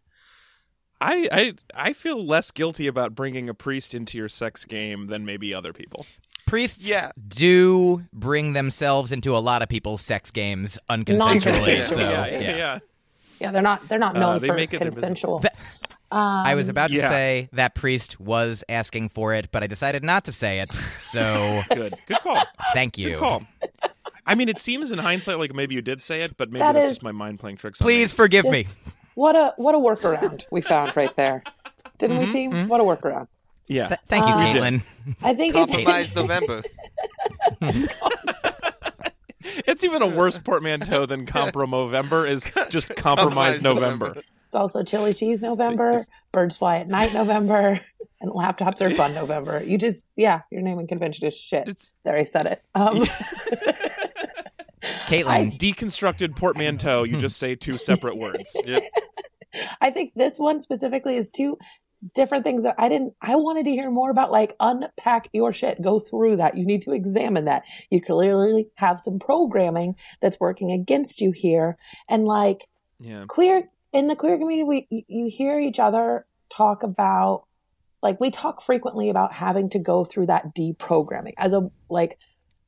[1.00, 1.54] I, I
[1.88, 5.72] I feel less guilty about bringing a priest into your sex game than maybe other
[5.72, 6.06] people.
[6.46, 7.12] Priests Yeah.
[7.28, 11.18] do bring themselves into a lot of people's sex games unconsensually.
[11.18, 11.84] Non-consensual.
[11.84, 12.40] so, yeah, yeah.
[12.40, 12.78] yeah, yeah.
[13.40, 15.40] Yeah, they're not they're not Uh, known they for make it consensual.
[15.40, 15.52] Th-
[16.10, 17.10] Um, I was about to Yeah.
[17.10, 20.72] say that priest was asking for it, but I decided not to say it.
[20.72, 22.42] So Good, good call.
[22.72, 23.10] thank you.
[23.10, 23.42] Good call.
[24.26, 26.72] I mean, it seems in hindsight like maybe you did say it, but maybe That
[26.72, 27.80] that's is- just my mind playing tricks.
[27.80, 27.92] on me.
[27.94, 28.66] Please forgive me.
[29.14, 31.42] What a what a workaround we found right there,
[31.98, 32.68] didn't we, team?
[32.68, 33.26] What a workaround.
[33.66, 33.88] Yeah.
[33.88, 34.82] Th- thank you, Uh, Caitlin.
[35.22, 36.62] I think it's Compromise November.
[39.66, 44.16] It's even a worse portmanteau than Compromovember is just Compromise Compromise November.
[44.48, 47.78] It's also chili cheese November, birds fly at night November,
[48.22, 49.62] and laptops are fun November.
[49.62, 51.68] You just yeah, your naming convention is shit.
[51.68, 52.62] It's there, I said it.
[52.74, 53.04] Um,
[55.06, 57.02] Caitlin, deconstructed portmanteau.
[57.02, 58.56] You just say two separate words.
[58.66, 58.82] Yep.
[59.80, 61.58] I think this one specifically is two
[62.14, 63.14] different things that I didn't.
[63.20, 64.30] I wanted to hear more about.
[64.30, 66.56] Like unpack your shit, go through that.
[66.56, 67.64] You need to examine that.
[67.90, 71.76] You clearly have some programming that's working against you here,
[72.08, 72.66] and like
[73.00, 73.24] Yeah.
[73.26, 77.44] queer in the queer community we you, hear each other talk about
[78.02, 81.34] like we talk frequently about having to go through that deprogramming.
[81.36, 82.18] As a like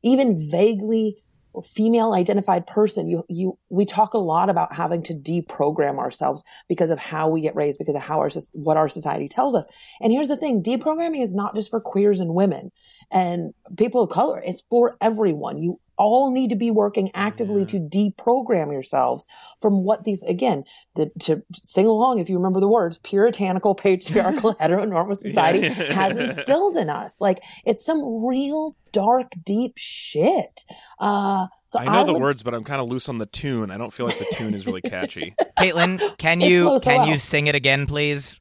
[0.03, 1.23] even vaguely
[1.65, 6.91] female identified person you you we talk a lot about having to deprogram ourselves because
[6.91, 9.67] of how we get raised because of how our what our society tells us.
[10.01, 12.71] And here's the thing deprogramming is not just for queers and women
[13.11, 14.41] and people of color.
[14.45, 15.61] It's for everyone.
[15.61, 17.67] You all need to be working actively Yeah.
[17.67, 19.27] to deprogram yourselves
[19.61, 20.65] from what these again
[20.97, 25.75] the, to sing along if you remember the words puritanical patriarchal heteronormal society Yeah.
[26.03, 30.65] has instilled in us like it's some real dark deep shit
[30.99, 33.71] uh so I know the would- words, but I'm kind of loose on the tune.
[33.71, 35.37] I don't feel like the tune is really catchy.
[35.57, 37.09] Caitlin, can you can well.
[37.09, 38.40] you sing it again, please?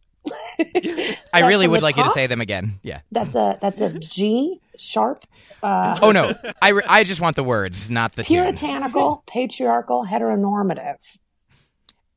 [1.33, 2.79] I really would the like you to say them again.
[2.83, 3.01] Yeah.
[3.11, 5.25] that's a that's a g sharp
[5.61, 8.37] uh Oh no, I, re- I just want the words, not the tune.
[8.43, 10.97] puritanical patriarchal heteronormative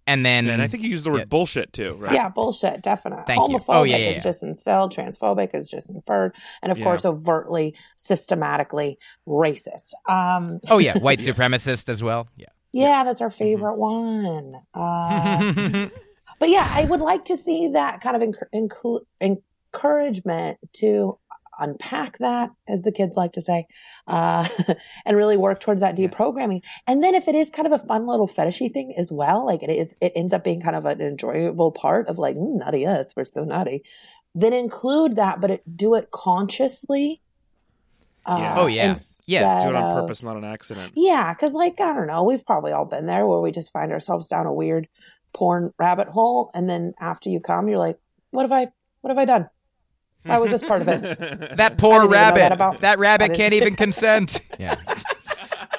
[0.06, 1.24] And then and I think you used the word Yeah.
[1.26, 2.12] bullshit too, right?
[2.12, 3.24] Yeah, bullshit, definitely.
[3.26, 3.58] Thank you.
[3.58, 4.22] Homophobic Oh, yeah, yeah, is yeah.
[4.22, 6.84] just instilled, transphobic is just inferred, and of Yeah.
[6.84, 8.98] course, overtly, systematically
[9.28, 9.90] racist.
[10.08, 11.36] Um, oh yeah, white Yes.
[11.36, 12.28] supremacist as well.
[12.36, 12.46] Yeah.
[12.72, 14.54] yeah, that's our favorite one.
[14.74, 15.88] Uh,
[16.42, 21.16] but yeah, I would like to see that kind of enc- inclu- encouragement to
[21.58, 23.66] unpack that, as the kids like to say,
[24.08, 24.48] uh,
[25.06, 26.62] and really work towards that deprogramming.
[26.88, 29.62] And then if it is kind of a fun little fetishy thing as well, like
[29.62, 32.86] it is, it ends up being kind of an enjoyable part of like, mm, nutty
[32.86, 33.84] us, we're so nutty.
[34.34, 37.20] Then include that, but it, do it consciously.
[38.24, 38.96] Uh, Oh, yeah.
[39.26, 40.92] Yeah, Do it on instead of- purpose, not an accident.
[40.96, 43.92] yeah, because like I don't know, we've probably all been there where we just find
[43.92, 44.88] ourselves down a weird
[45.32, 47.98] porn rabbit hole, and then after you come, you're like,
[48.30, 48.68] "What have I?
[49.00, 49.48] What have I done?
[50.24, 51.02] Why was this part of it?"
[51.56, 52.38] That poor I didn't even know rabbit.
[52.40, 54.40] that about- that rabbit can't even consent.
[54.58, 54.76] Yeah.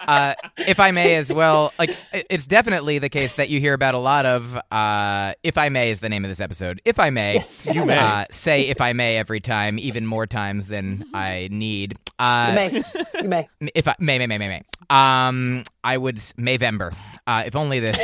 [0.05, 3.95] Uh, if I may, as well, like it's definitely the case that you hear about
[3.95, 4.59] a lot of.
[4.69, 6.81] Uh, if I may is the name of this episode.
[6.83, 7.65] If I may, Yes.
[7.73, 7.97] You may.
[7.97, 11.97] Uh, say if I may every time, even more times than I need.
[12.19, 12.83] Uh, You may,
[13.21, 13.49] you may.
[13.73, 14.63] if I may, may, may, may, may.
[14.89, 16.93] Um, I would s- Mayvember.
[17.25, 17.97] Uh, if only this.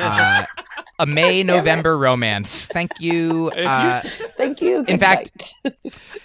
[0.00, 0.44] Uh,
[0.98, 2.66] a May November romance.
[2.66, 3.50] Thank you.
[3.54, 4.02] you- Uh,
[4.36, 4.84] Thank you.
[4.86, 5.54] In fact-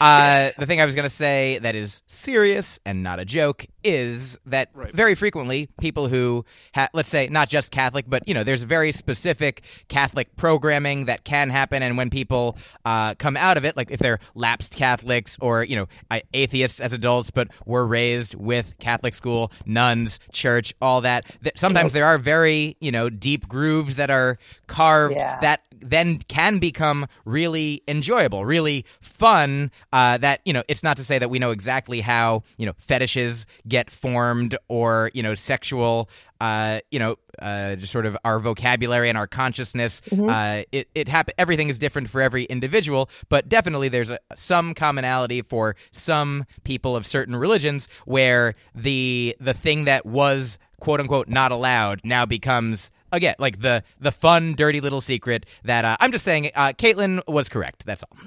[0.01, 3.65] uh, the thing I was going to say that is serious and not a joke
[3.85, 4.93] is that Right.
[4.93, 6.43] very frequently people who,
[6.73, 11.23] ha- let's say, not just Catholic, but you know, there's very specific Catholic programming that
[11.23, 15.37] can happen, and when people uh, come out of it, like if they're lapsed Catholics
[15.39, 15.87] or you know
[16.33, 21.25] atheists as adults, but were raised with Catholic school, nuns, church, all that.
[21.43, 25.39] Th- sometimes there are very you know deep grooves that are carved Yeah.
[25.41, 29.69] that then can become really enjoyable, really fun.
[29.93, 32.73] Uh, that you know, it's not to say that we know exactly how you know
[32.79, 36.09] fetishes get formed or you know sexual.
[36.41, 40.01] Uh, you know, uh, just sort of our vocabulary and our consciousness.
[40.29, 41.33] Uh, it it happen.
[41.37, 46.95] Everything is different for every individual, but definitely there's a, some commonality for some people
[46.95, 52.91] of certain religions where the the thing that was quote unquote not allowed now becomes
[53.13, 57.21] again like the the fun dirty little secret that uh, i'm just saying uh, caitlin
[57.27, 58.17] was correct that's all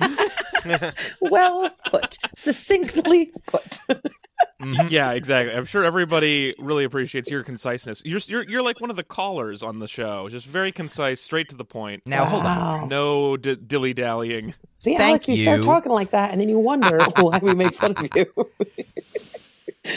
[1.20, 3.78] well put, succinctly put.
[4.88, 5.54] yeah, exactly.
[5.54, 8.02] I'm sure everybody really appreciates your conciseness.
[8.04, 11.48] You're you're you're like one of the callers on the show, just very concise, straight
[11.50, 12.02] to the point.
[12.06, 14.54] now hold on No d- dilly dallying.
[14.76, 15.36] See, Thank Alex, you.
[15.38, 18.26] start talking like that, and then you wonder why we make fun of you.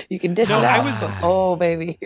[0.10, 0.86] you can dish No, it I out.
[0.86, 2.00] was- oh, baby.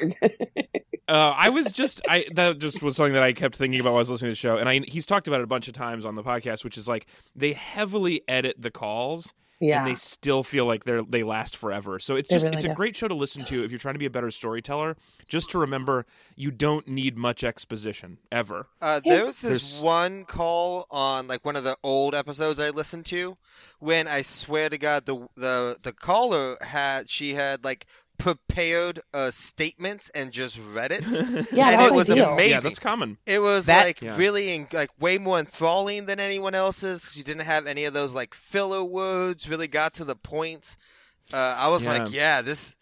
[1.08, 1.22] You're good.
[1.22, 3.98] Uh, I was just I that just was something that I kept thinking about while
[3.98, 5.74] I was listening to the show, and I he's talked about it a bunch of
[5.74, 9.34] times on the podcast, which is like they heavily edit the calls.
[9.62, 9.80] Yeah.
[9.80, 11.98] And they still feel like they're they last forever.
[11.98, 13.96] So it's They just really it's a great show to listen to if you're trying
[13.96, 14.98] to be a better storyteller.
[15.30, 18.68] Just to remember, you don't need much exposition ever.
[18.82, 19.42] Uh, there was this
[19.80, 23.38] There's- one call on like one of the old episodes I listened to
[23.80, 27.86] when I swear to God the the the caller had she had like
[28.18, 31.06] prepared uh, statements and just read it.
[31.52, 32.34] Yeah, and it was ideal.
[32.34, 32.52] amazing.
[32.52, 33.18] Yeah, that's common.
[33.26, 34.16] It was That- like Yeah.
[34.18, 37.16] really in, like way more enthralling than anyone else's.
[37.18, 39.50] You didn't have any of those like filler words.
[39.50, 40.76] Really got to the point.
[41.34, 41.94] Uh, I was Yeah.
[42.04, 42.76] like, yeah, this.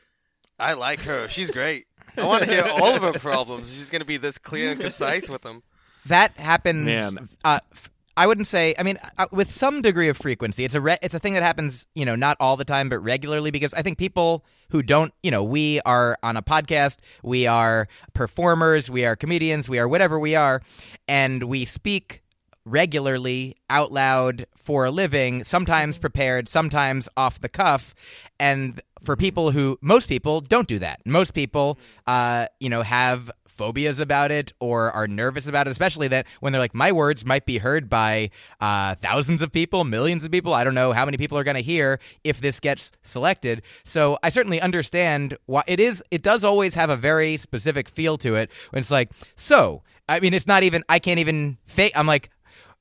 [0.60, 1.28] I like her.
[1.28, 1.86] She's great.
[2.18, 3.74] I want to hear all of her problems.
[3.74, 5.64] She's going to be this clear and concise with them.
[6.06, 7.30] that happens Man.
[7.44, 8.76] Uh, f- I wouldn't say.
[8.78, 11.44] I mean, uh, with some degree of frequency, it's a re- it's a thing that
[11.44, 11.88] happens.
[11.96, 13.52] You know, not all the time, but regularly.
[13.52, 17.88] Because I think people who don't, you know, we are on a podcast, we are
[18.14, 20.62] performers, we are comedians, we are whatever we are,
[21.08, 22.24] and we speak
[22.66, 27.94] regularly out loud for a living, sometimes prepared, sometimes off the cuff.
[28.40, 31.02] And for people who, most people don't do that.
[31.06, 36.08] Most people, uh, you know, have phobias about it or are nervous about it, especially
[36.10, 40.24] that when they're like, my words might be heard by uh, thousands of people, millions
[40.24, 40.54] of people.
[40.54, 43.62] I don't know how many people are going to hear if this gets selected.
[43.84, 46.04] So I certainly understand why it is.
[46.12, 48.52] It does always have a very specific feel to it.
[48.72, 50.84] When it's like, so I mean, it's not even.
[50.90, 51.94] I can't even fake.
[51.96, 52.30] I'm like,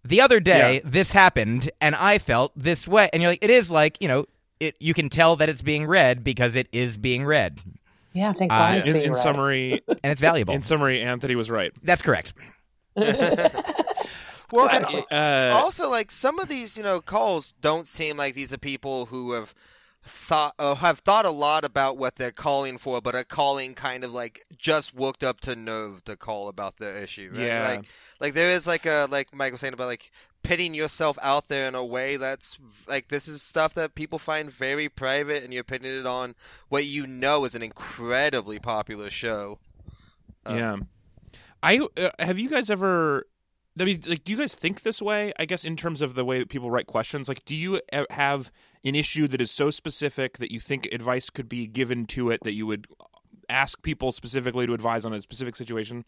[0.05, 0.81] the other day Yeah.
[0.85, 4.27] this happened and I felt this way, and you're like, it is like you know.
[4.61, 7.61] It, you can tell that it's being read because it is being read,
[8.15, 9.23] Yeah, thank Uh, God it's In, being in read.
[9.23, 10.55] summary, and it's valuable.
[10.55, 11.73] in summary, Anthony was right.
[11.83, 12.35] That's correct.
[14.55, 18.53] Well, and Uh, also like some of these, you know, calls don't seem like these
[18.53, 19.55] are people who have
[20.05, 24.05] thought uh, have thought a lot about what they're calling for, but are calling kind
[24.05, 27.31] of like just worked up to nerve to call about the issue.
[27.33, 27.41] Right?
[27.47, 27.67] Yeah.
[27.69, 27.85] Like,
[28.21, 30.11] like there is like a like Myq was saying about like
[30.43, 34.51] pitting yourself out there in a way that's like this is stuff that people find
[34.51, 36.35] very private, and you're pitting it on
[36.69, 39.59] what you know is an incredibly popular show.
[40.45, 40.77] Uh, yeah.
[41.63, 43.27] I uh, have you guys ever?
[43.81, 45.33] I mean, like, do you guys think this way?
[45.39, 48.53] I guess in terms of the way that people write questions, like, do you have
[48.85, 52.41] an issue that is so specific that you think advice could be given to it
[52.43, 52.87] that you would
[53.49, 56.05] ask people specifically to advise on a specific situation?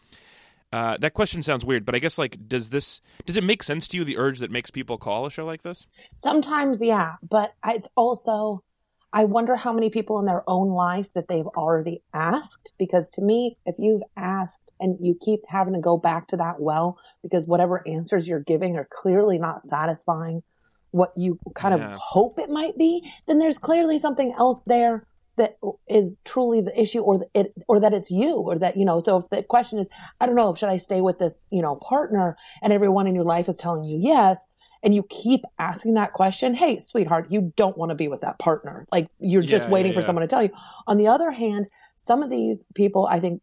[0.75, 3.87] Uh, that question sounds weird, but I guess like, does this does it make sense
[3.89, 4.03] to you?
[4.03, 5.87] The urge that makes people call a show like this?
[6.17, 8.65] Sometimes, yeah, but it's also,
[9.13, 12.73] I wonder how many people in their own life that they've already asked.
[12.77, 16.57] Because to me, if you've asked and you keep having to go back to that
[16.59, 20.43] well, because whatever answers you're giving are clearly not satisfying
[20.91, 21.93] what you kind Yeah.
[21.93, 25.07] of hope it might be, then there's clearly something else there
[25.37, 25.57] that
[25.89, 29.17] is truly the issue or it or that it's you or that you know so
[29.17, 29.89] if the question is
[30.21, 32.37] i don't know should i stay with this you know partner?
[32.63, 34.47] And everyone in your life is telling you yes
[34.83, 38.39] and you keep asking that question hey sweetheart you don't want to be with that
[38.39, 38.87] partner.
[38.93, 40.07] Like you're just Yeah, waiting yeah, for yeah.
[40.07, 40.51] someone to tell you.
[40.87, 41.67] On the other hand
[41.97, 43.41] some of these people i think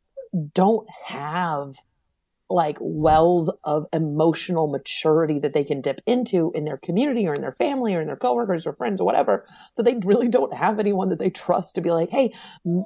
[0.54, 1.76] don't have
[2.52, 7.42] like wells of emotional maturity that they can dip into in their community or in
[7.42, 9.46] their family or in their coworkers or friends or whatever.
[9.72, 12.34] So they really don't have anyone that they trust to be like, hey,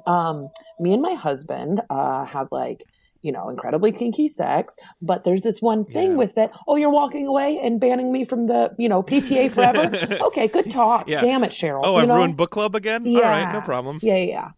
[0.06, 0.48] um,
[0.78, 2.84] me and my husband uh, have like,
[3.22, 6.16] you know, incredibly kinky sex, but there's this one thing Yeah.
[6.16, 6.50] with it.
[6.68, 9.90] Oh, you're walking away and banning me from the, you know, PTA forever.
[10.26, 11.08] okay, good talk.
[11.08, 11.20] Yeah.
[11.20, 11.80] Damn it, Cheryl.
[11.82, 12.16] Oh, I've know?
[12.16, 13.04] ruined book club again.
[13.06, 13.98] All right, no problem.
[14.00, 14.50] Yeah, yeah, yeah.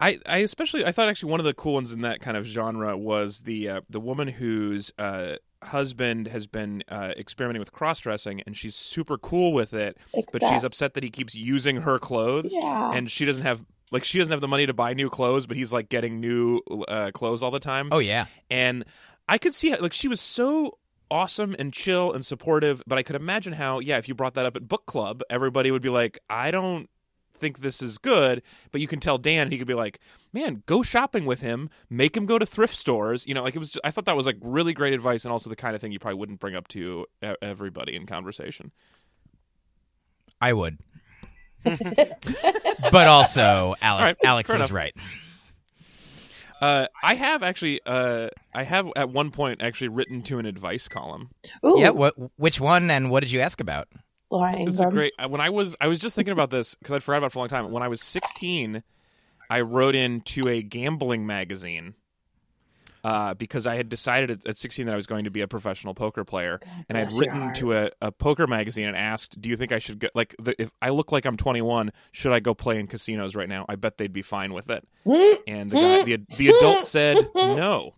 [0.00, 2.44] I, I especially I thought actually one of the cool ones in that kind of
[2.46, 8.00] genre was the uh, the woman whose uh, husband has been uh, experimenting with cross
[8.00, 9.98] dressing and she's super cool with it,
[10.32, 12.92] but she's upset that he keeps using her clothes Yeah.
[12.92, 15.56] and she doesn't have like she doesn't have the money to buy new clothes, but
[15.56, 17.88] he's like getting new uh, clothes all the time.
[17.92, 18.26] Oh yeah.
[18.50, 18.84] and
[19.28, 20.78] I could see how, like she was so
[21.10, 24.46] awesome and chill and supportive, but I could imagine how yeah, if you brought that
[24.46, 26.88] up at book club, everybody would be like, I don't
[27.40, 29.98] think this is good, but you can tell Dan he could be like,
[30.32, 33.58] man, go shopping with him, make him go to thrift stores, you know, like it
[33.58, 33.78] was.
[33.82, 35.98] I thought that was like really great advice and also the kind of thing you
[35.98, 37.06] probably wouldn't bring up to
[37.42, 38.70] everybody in conversation.
[40.40, 40.78] I would.
[41.64, 44.76] but also, Alex, All right, Alex fair was enough.
[44.76, 44.94] right.
[46.60, 50.88] Uh, I have actually, uh, I have at one point actually written to an advice
[50.88, 51.30] column.
[51.64, 51.90] Ooh, Yeah.
[51.90, 52.14] What?
[52.38, 52.90] Which one?
[52.90, 53.88] And what did you ask about?
[54.30, 55.12] Laura This is great.
[55.28, 57.38] When I was, I was just thinking about this because I'd forgot about it for
[57.38, 57.70] a long time.
[57.70, 58.82] When I was 16,
[59.48, 61.94] I wrote into a gambling magazine
[63.02, 65.48] uh, because I had decided at, at 16 that I was going to be a
[65.48, 69.48] professional poker player, and I had written to a, a poker magazine and asked, "Do
[69.48, 70.08] you think I should go?
[70.14, 73.48] Like, the, if I look like I'm 21, should I go play in casinos right
[73.48, 73.64] now?
[73.68, 74.86] I bet they'd be fine with it."
[75.46, 77.94] And the guy, the, the adult said no.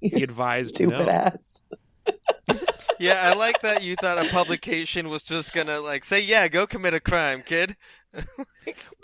[0.00, 1.12] You He advised stupid no.
[1.12, 1.62] ass.
[2.98, 6.66] Yeah, I like that you thought a publication was just gonna like say, "Yeah, go
[6.66, 7.76] commit a crime, kid."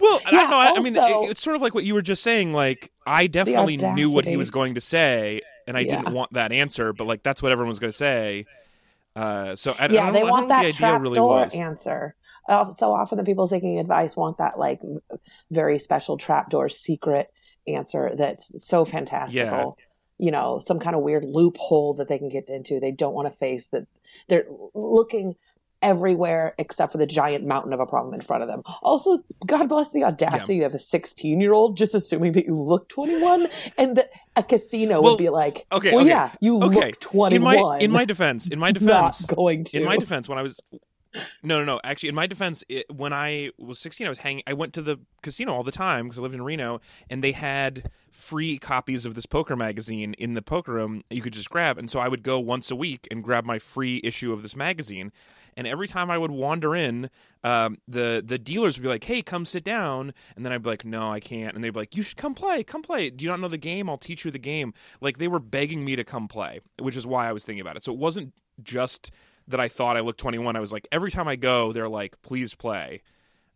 [0.00, 0.58] Well, I don't know.
[0.58, 2.52] I, I mean, it, it's sort of like what you were just saying.
[2.52, 6.00] Like, I definitely knew what he was going to say, and I Yeah.
[6.00, 6.92] didn't want that answer.
[6.92, 8.46] But like, that's what everyone was going to say.
[9.14, 10.96] Uh, so I, I yeah, don't they I want don't know that what the idea
[10.96, 11.54] really trapdoor was.
[11.54, 12.14] answer.
[12.48, 14.80] Uh, so often, the people seeking advice want that like
[15.50, 17.28] very special trapdoor secret
[17.68, 19.78] answer that's so fantastical.
[20.22, 22.78] You know, some kind of weird loophole that they can get into.
[22.78, 23.86] They don't want to face that.
[24.28, 25.34] They're looking
[25.82, 28.62] everywhere except for the giant mountain of a problem in front of them.
[28.82, 32.88] Also, God bless the audacity of a 16 year old just assuming that you look
[32.88, 36.90] 21 and that a casino Well, would be like, okay, well, okay, yeah, you okay.
[36.90, 37.32] look 21.
[37.32, 39.78] In my in my defense, in my defense, not going to.
[39.78, 40.60] in my defense, when I was
[41.42, 41.80] no, no, no.
[41.84, 44.42] Actually, in my defense, it, when I was 16, I was hanging.
[44.46, 47.32] I went to the casino all the time because I lived in Reno, and they
[47.32, 51.02] had free copies of this poker magazine in the poker room.
[51.10, 53.58] You could just grab, and so I would go once a week and grab my
[53.58, 55.12] free issue of this magazine.
[55.54, 57.10] And every time I would wander in,
[57.44, 60.70] um, the the dealers would be like, "Hey, come sit down," and then I'd be
[60.70, 62.64] like, "No, I can't." And they'd be like, "You should come play.
[62.64, 63.10] Come play.
[63.10, 63.90] Do you not know the game?
[63.90, 67.06] I'll teach you the game." Like they were begging me to come play, which is
[67.06, 67.84] why I was thinking about it.
[67.84, 68.32] So it wasn't
[68.62, 69.10] just
[69.52, 70.56] that I thought I looked 21.
[70.56, 73.02] I was like, every time I go, they're like, "Please play."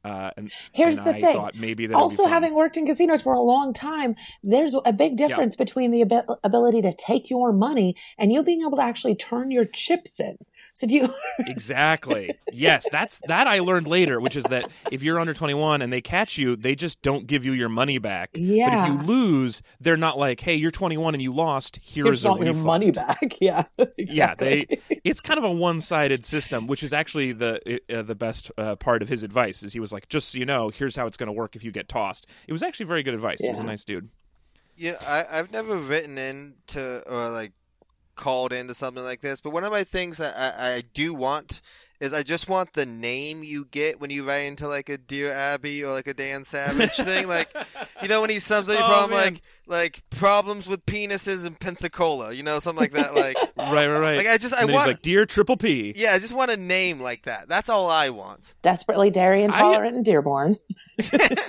[0.07, 1.37] Uh, and Here's and the I thing.
[1.37, 5.17] Thought maybe that also having worked in casinos for a long time there's a big
[5.17, 9.17] difference between the abi- ability to take your money and you being able to actually
[9.17, 10.37] turn your chips in.
[10.75, 12.31] So do you exactly.
[12.53, 16.01] Yes that's that i learned later which is that if you're under 21 and they
[16.01, 18.31] catch you they just don't give you your money back.
[18.35, 18.69] Yeah.
[18.71, 21.81] but if you lose they're not like hey you're 21 and you lost.
[21.83, 23.37] Here here's is a not your money back.
[23.41, 23.65] Yeah
[23.99, 24.67] yeah they
[25.05, 29.03] it's kind of a one-sided system which is actually the uh, the best uh, part
[29.03, 31.28] of his advice is he was like just so you know here's how it's going
[31.28, 32.26] to work if you get tossed.
[32.47, 33.40] It was actually very good advice.
[33.40, 34.09] He was a nice dude.
[34.76, 37.53] Yeah, I, I've never written into or like
[38.14, 41.61] called into something like this, but one of my things that I, I do want
[42.01, 45.32] is I just want the name you get when you write into like a Dear
[45.32, 47.26] Abby or like a Dan Savage thing.
[47.28, 47.49] Like,
[48.03, 49.32] you know, when he sums up your Oh, problem, man.
[49.34, 53.14] like like problems with penises in Pensacola, you know, something like that.
[53.14, 55.92] Like, right right right like I just I and then want, like dear triple p
[55.97, 57.49] yeah, I just want a name like that.
[57.49, 58.55] That's all I want.
[58.62, 60.57] desperately dairy intolerant and dearborn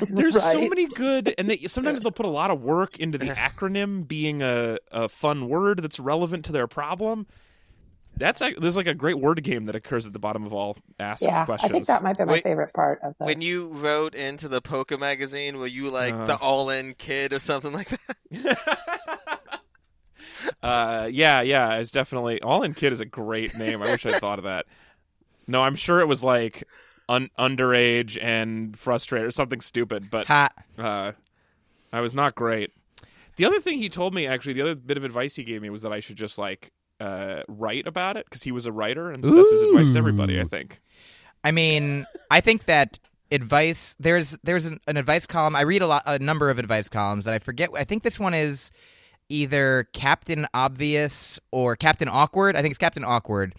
[0.09, 3.27] There's so many good, and they sometimes they'll put a lot of work into the
[3.27, 7.27] acronym being a, a fun word that's relevant to their problem.
[8.17, 10.77] That's like, there's like a great word game that occurs at the bottom of all
[10.99, 11.71] asked yeah questions.
[11.71, 14.47] i think that might be my Wait, favorite part of this When you wrote into
[14.47, 16.25] the Poker magazine, were you like Uh.
[16.25, 19.39] the all in kid or something like that?
[20.63, 23.81] uh, yeah, yeah, it's definitely All in Kid is a great name.
[23.81, 24.65] I wish I'd thought of that.
[25.47, 26.63] No, I'm sure it was like
[27.09, 30.09] un- underage and frustrated or something stupid.
[30.09, 30.49] But Ha.
[30.77, 31.11] uh,
[31.93, 32.71] I was not great.
[33.37, 35.69] The other thing he told me, actually, the other bit of advice he gave me
[35.69, 39.11] was that I should just like uh, write about it because he was a writer,
[39.11, 40.39] and so that's his advice to everybody.
[40.39, 40.81] I think.
[41.43, 42.99] I mean, I think that
[43.31, 45.55] advice there's there's an, an advice column.
[45.55, 47.69] I read a lot a number of advice columns that I forget.
[47.75, 48.71] I think this one is
[49.29, 52.55] either Captain Obvious or Captain Awkward.
[52.55, 53.55] I think it's Captain Awkward,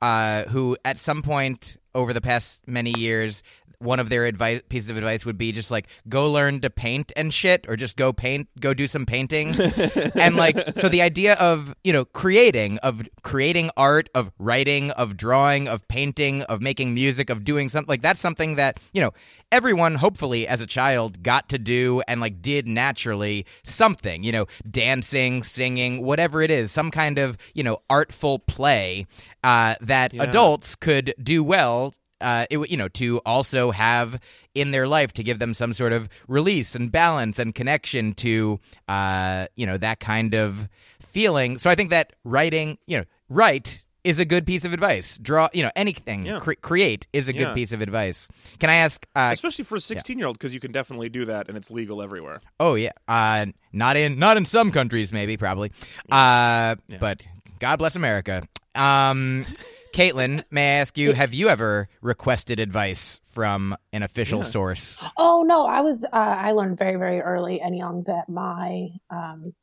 [0.00, 3.42] uh, who at some point over the past many years.
[3.82, 7.12] One of their advice pieces of advice would be just like go learn to paint
[7.16, 9.54] and shit, or just go paint, go do some painting,
[10.14, 15.16] and like so the idea of you know creating of creating art of writing of
[15.16, 19.10] drawing of painting of making music of doing something like that's something that you know
[19.50, 24.46] everyone hopefully as a child got to do and like did naturally something you know
[24.70, 29.06] dancing singing whatever it is some kind of you know artful play
[29.44, 30.22] uh, that Yeah.
[30.24, 34.20] adults could do well uh, it, you know, to also have
[34.54, 38.58] in their life to give them some sort of release and balance and connection to,
[38.88, 40.68] uh, you know, that kind of
[41.00, 41.58] feeling.
[41.58, 45.16] So I think that writing, you know, write is a good piece of advice.
[45.18, 46.40] Draw, you know, anything Yeah.
[46.40, 48.26] cre- create is a good piece of advice.
[48.58, 49.06] Can I ask?
[49.14, 51.70] Uh, Especially for a 16 year old, because you can definitely do that and it's
[51.70, 52.40] legal everywhere.
[52.58, 55.70] oh yeah, uh, not in not in some countries, maybe probably,
[56.10, 56.96] uh, Yeah.
[56.98, 57.22] but
[57.60, 58.42] God bless America.
[58.74, 59.44] Um,
[59.92, 64.44] Caitlin, may I ask you, have you ever requested advice from an official Yeah.
[64.44, 64.98] source?
[65.16, 69.54] Oh no, I was uh, I learned very very early and young that my um,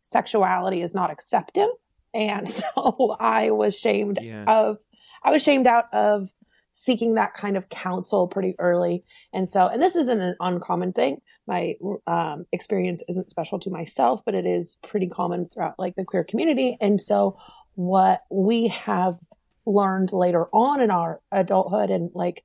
[0.00, 1.68] sexuality is not accepted,
[2.12, 4.44] and so I was shamed Yeah.
[4.46, 4.78] of
[5.22, 6.32] I was shamed out of
[6.70, 11.20] seeking that kind of counsel pretty early, and so and this isn't an uncommon thing.
[11.46, 11.76] My
[12.06, 16.24] um, experience isn't special to myself, but it is pretty common throughout like the queer
[16.24, 17.36] community, and so
[17.74, 19.18] what we have
[19.68, 22.44] learned later on in our adulthood and like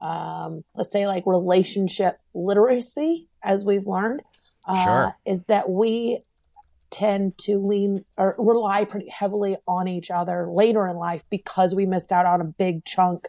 [0.00, 4.22] um, let's say like relationship literacy, as we've learned,
[4.66, 5.16] uh, Sure.
[5.24, 6.24] is that we
[6.90, 11.86] tend to lean or rely pretty heavily on each other later in life because we
[11.86, 13.28] missed out on a big chunk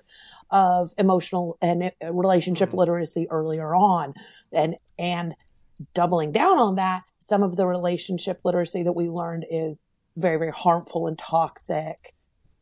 [0.50, 2.78] of emotional and uh, relationship Mhm.
[2.78, 4.14] literacy earlier on,
[4.52, 5.36] and and
[5.94, 10.52] doubling down on that, some of the relationship literacy that we learned is very very
[10.52, 12.13] harmful and toxic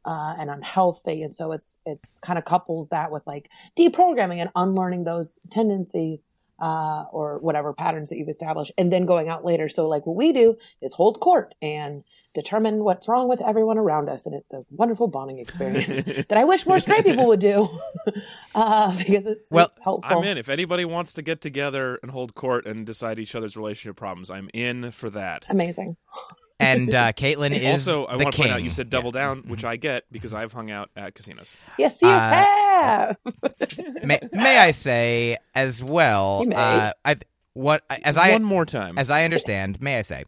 [0.06, 4.50] uh, and unhealthy, and so it's it's kind of couples that with like deprogramming and
[4.56, 6.26] unlearning those tendencies
[6.62, 9.68] uh, or whatever patterns that you've established, and then going out later.
[9.68, 12.04] So, like what we do is hold court and
[12.36, 16.46] determine what's wrong with everyone around us, and it's a wonderful bonding experience that I
[16.46, 17.68] wish more straight people would do
[18.56, 20.20] uh, because it's, Well, it's helpful.
[20.20, 20.38] I'm in.
[20.38, 24.30] If anybody wants to get together and hold court and decide each other's relationship problems,
[24.30, 25.48] I'm in for that.
[25.50, 25.98] Amazing.
[26.62, 29.22] And uh, Caitlin is also, I want to point out you said double Yeah.
[29.22, 31.54] down, which I get because I've hung out at casinos.
[31.78, 33.18] Yes, you Uh, have.
[34.04, 36.40] may, may I say as well?
[36.44, 36.56] You may.
[36.56, 37.16] Uh, I
[37.54, 38.98] what as I One more time.
[38.98, 40.24] as I understand, may I say,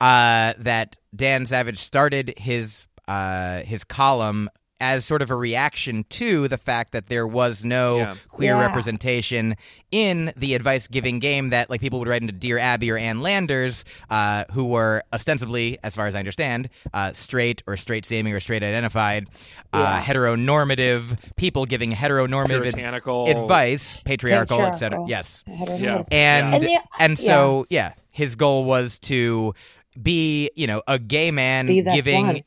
[0.00, 4.48] uh, that Dan Savage started his uh, his column
[4.82, 8.14] as sort of a reaction to the fact that there was no Yeah.
[8.28, 8.60] queer Yeah.
[8.66, 9.56] representation
[9.92, 13.20] in the advice giving game that like people would write into Dear Abby or Ann
[13.20, 18.32] Landers, uh, who were ostensibly, as far as I understand, uh, straight or straight seeming
[18.34, 19.28] or straight identified,
[19.72, 25.04] uh, heteronormative people giving heteronormative ad- Puritanical advice, patriarchal, etc.
[25.06, 26.02] Yes Yeah.
[26.10, 27.92] and And the- and so yeah.
[28.10, 29.54] his goal was to
[30.02, 32.42] be you know a gay man Be giving one.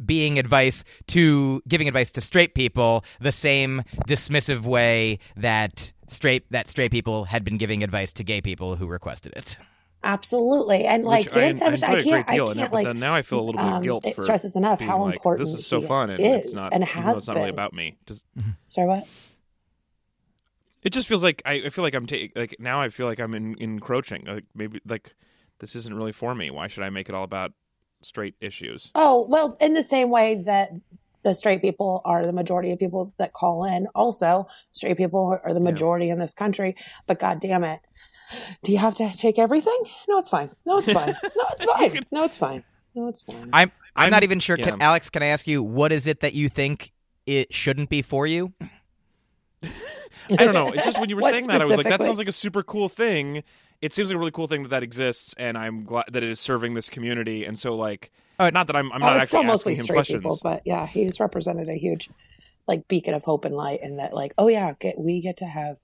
[0.00, 6.50] Adv- being advice to giving advice to straight people the same dismissive way that straight
[6.50, 9.56] that straight people had been giving advice to gay people who requested it
[10.02, 10.84] Absolutely.
[10.84, 12.98] And like which I, Dan Savage, I I, can't, deal I can't but like, then
[12.98, 15.16] now I feel a little bit um, of guilt it for stresses enough how like,
[15.16, 17.54] important this is so fun and is it's not and has it's not really been.
[17.54, 17.98] about me.
[18.06, 18.24] Just
[18.68, 19.06] Sorry, what?
[20.82, 23.20] it just feels like I, I feel like I'm taking like now I feel like
[23.20, 24.24] I'm in, encroaching.
[24.24, 25.14] Like maybe like
[25.58, 26.50] this isn't really for me.
[26.50, 27.52] Why should I make it all about
[28.02, 28.90] straight issues?
[28.94, 30.70] Oh, well, in the same way that
[31.22, 35.52] the straight people are the majority of people that call in, also, straight people are
[35.52, 35.64] the Yeah.
[35.64, 36.76] majority in this country.
[37.06, 37.80] But God damn it.
[38.62, 39.78] Do you have to take everything?
[40.08, 40.50] No, it's fine.
[40.64, 41.14] No, it's fine.
[41.36, 42.00] No, it's fine.
[42.10, 42.64] No, it's fine.
[42.94, 43.50] No, it's fine.
[43.52, 44.70] i'm i'm, I'm- not even sure yeah.
[44.70, 46.90] can, alex can i ask you what is it that you think
[47.24, 48.52] it shouldn't be for you
[49.62, 50.68] I don't know.
[50.72, 52.62] It's just when you were saying that, I was like, that sounds like a super
[52.62, 53.42] cool thing.
[53.80, 56.28] It seems like a really cool thing that that exists, and I'm glad that it
[56.28, 57.44] is serving this community.
[57.44, 60.22] And so, like, Uh, not that I'm, I'm Oh, not actually asking him questions.
[60.22, 62.10] people, but yeah, he's represented a huge
[62.68, 65.46] like beacon of hope and light, and that like, oh yeah, get we get to
[65.46, 65.76] have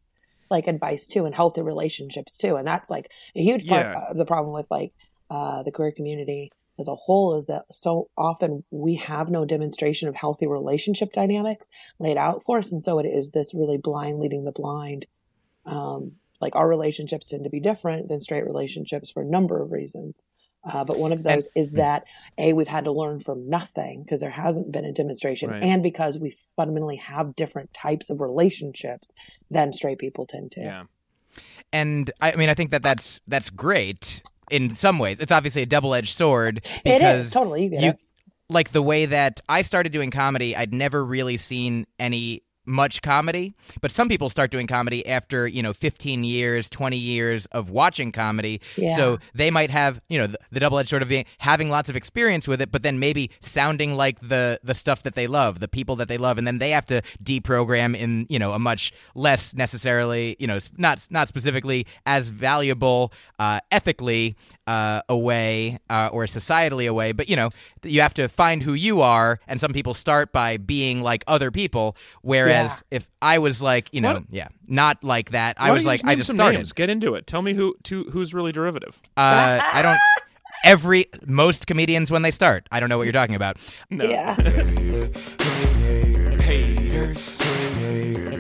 [0.50, 4.10] like advice too and healthy relationships too, and that's like a huge part Yeah.
[4.10, 4.92] of the problem with like
[5.30, 10.08] uh, the queer community as a whole is that so often we have no demonstration
[10.08, 11.66] of healthy relationship dynamics
[11.98, 12.70] laid out for us.
[12.70, 15.06] And so it is this really blind leading the blind.
[15.64, 19.72] Um, like our relationships tend to be different than straight relationships for a number of
[19.72, 20.24] reasons.
[20.64, 22.04] Uh, but one of those and, is that
[22.38, 25.62] a we've had to learn from nothing because there hasn't been a demonstration, right.
[25.62, 29.12] and because we fundamentally have different types of relationships
[29.48, 30.60] than straight people tend to.
[30.60, 30.84] Yeah,
[31.72, 35.20] and I mean I think that that's that's great in some ways.
[35.20, 37.94] It's obviously a double edged sword because it is totally you, you
[38.48, 40.56] like the way that I started doing comedy.
[40.56, 45.62] I'd never really seen any much comedy, but some people start doing comedy after, you
[45.62, 48.60] know, 15 years, 20 years of watching comedy.
[48.76, 48.96] Yeah.
[48.96, 51.96] So they might have, you know, the, the double-edged sort of being, having lots of
[51.96, 55.68] experience with it, but then maybe sounding like the the stuff that they love, the
[55.68, 58.92] people that they love, and then they have to deprogram in, you know, a much
[59.14, 64.36] less necessarily, you know, not not specifically as valuable uh, ethically
[64.66, 67.50] uh, a way uh, or societally a way, but you know,
[67.82, 71.50] you have to find who you are, and some people start by being like other
[71.50, 72.96] people, whereas Whereas yeah.
[72.96, 74.24] if I was like, you know, what?
[74.30, 76.58] yeah, not like that, I was like, I just started.
[76.58, 76.72] Names?
[76.72, 77.26] Get into it.
[77.26, 79.00] Tell me who to, who's really derivative.
[79.16, 79.98] Uh, I don't.
[80.64, 83.58] Every most comedians when they start, I don't know what you're talking about.
[83.88, 84.04] No.
[84.04, 84.34] Yeah.
[86.40, 87.40] haters,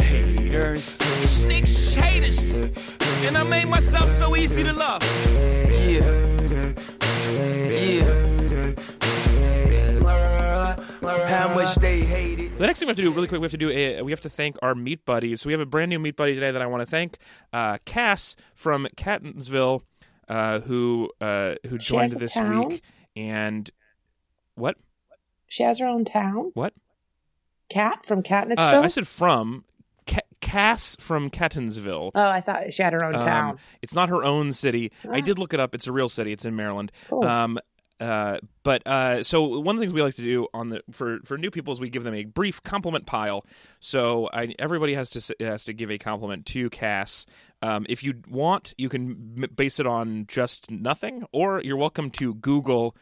[0.00, 5.02] haters, snitch haters, and I made myself so easy to love.
[5.02, 6.25] Yeah, yeah.
[11.24, 12.58] How much they hate it.
[12.58, 14.12] The next thing we have to do, really quick, we have to do a, we
[14.12, 15.40] have to thank our meat buddies.
[15.40, 17.18] So we have a brand new meat buddy today that I want to thank,
[17.52, 19.82] uh, Cass from Catonsville,
[20.28, 22.68] uh, who uh, who she joined this town?
[22.68, 22.82] week.
[23.14, 23.70] And
[24.54, 24.76] what?
[25.48, 26.50] She has her own town.
[26.54, 26.74] What?
[27.68, 28.58] Cat from Catonsville.
[28.58, 29.64] Uh, I said from.
[30.42, 32.12] Cass from Catonsville.
[32.14, 33.58] Oh, I thought she had her own um, town.
[33.82, 34.92] It's not her own city.
[35.10, 35.74] I did look it up.
[35.74, 36.30] It's a real city.
[36.30, 36.92] It's in Maryland.
[37.08, 37.24] Cool.
[37.24, 37.58] Um,
[38.00, 41.20] uh, but uh, so one of the things we like to do on the for
[41.24, 43.44] for new people is we give them a brief compliment pile.
[43.80, 47.24] So I, everybody has to has to give a compliment to Cass.
[47.62, 52.34] Um, if you want, you can base it on just nothing, or you're welcome to
[52.34, 52.96] Google.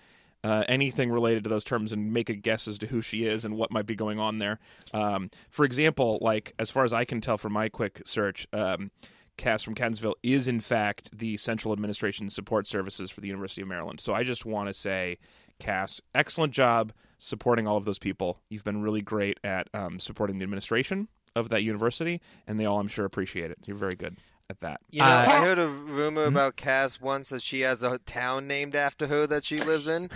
[0.44, 3.46] Uh, anything related to those terms and make a guess as to who she is
[3.46, 4.58] and what might be going on there.
[4.92, 8.90] Um, for example, like as far as I can tell from my quick search, um,
[9.36, 13.68] Cass from Catonsville is in fact the Central Administration Support Services for the University of
[13.68, 14.00] Maryland.
[14.00, 15.18] So I just want to say,
[15.58, 18.40] Cass, excellent job supporting all of those people.
[18.48, 22.78] You've been really great at um, supporting the administration of that university, and they all,
[22.78, 23.58] I'm sure, appreciate it.
[23.66, 24.16] You're very good
[24.48, 24.80] at that.
[24.90, 26.36] You know, uh, I heard a rumor mm-hmm.
[26.36, 30.10] about Cass once that she has a town named after her that she lives in.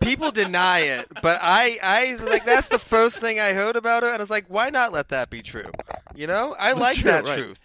[0.00, 4.08] People deny it, but I, I like that's the first thing I heard about her,
[4.08, 5.70] and I was like, why not let that be true?
[6.14, 7.38] You know, I that's like true, that right.
[7.38, 7.60] truth.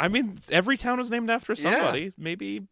[0.00, 2.00] I mean, every town was named after somebody.
[2.00, 2.10] Yeah.
[2.18, 2.62] Maybe,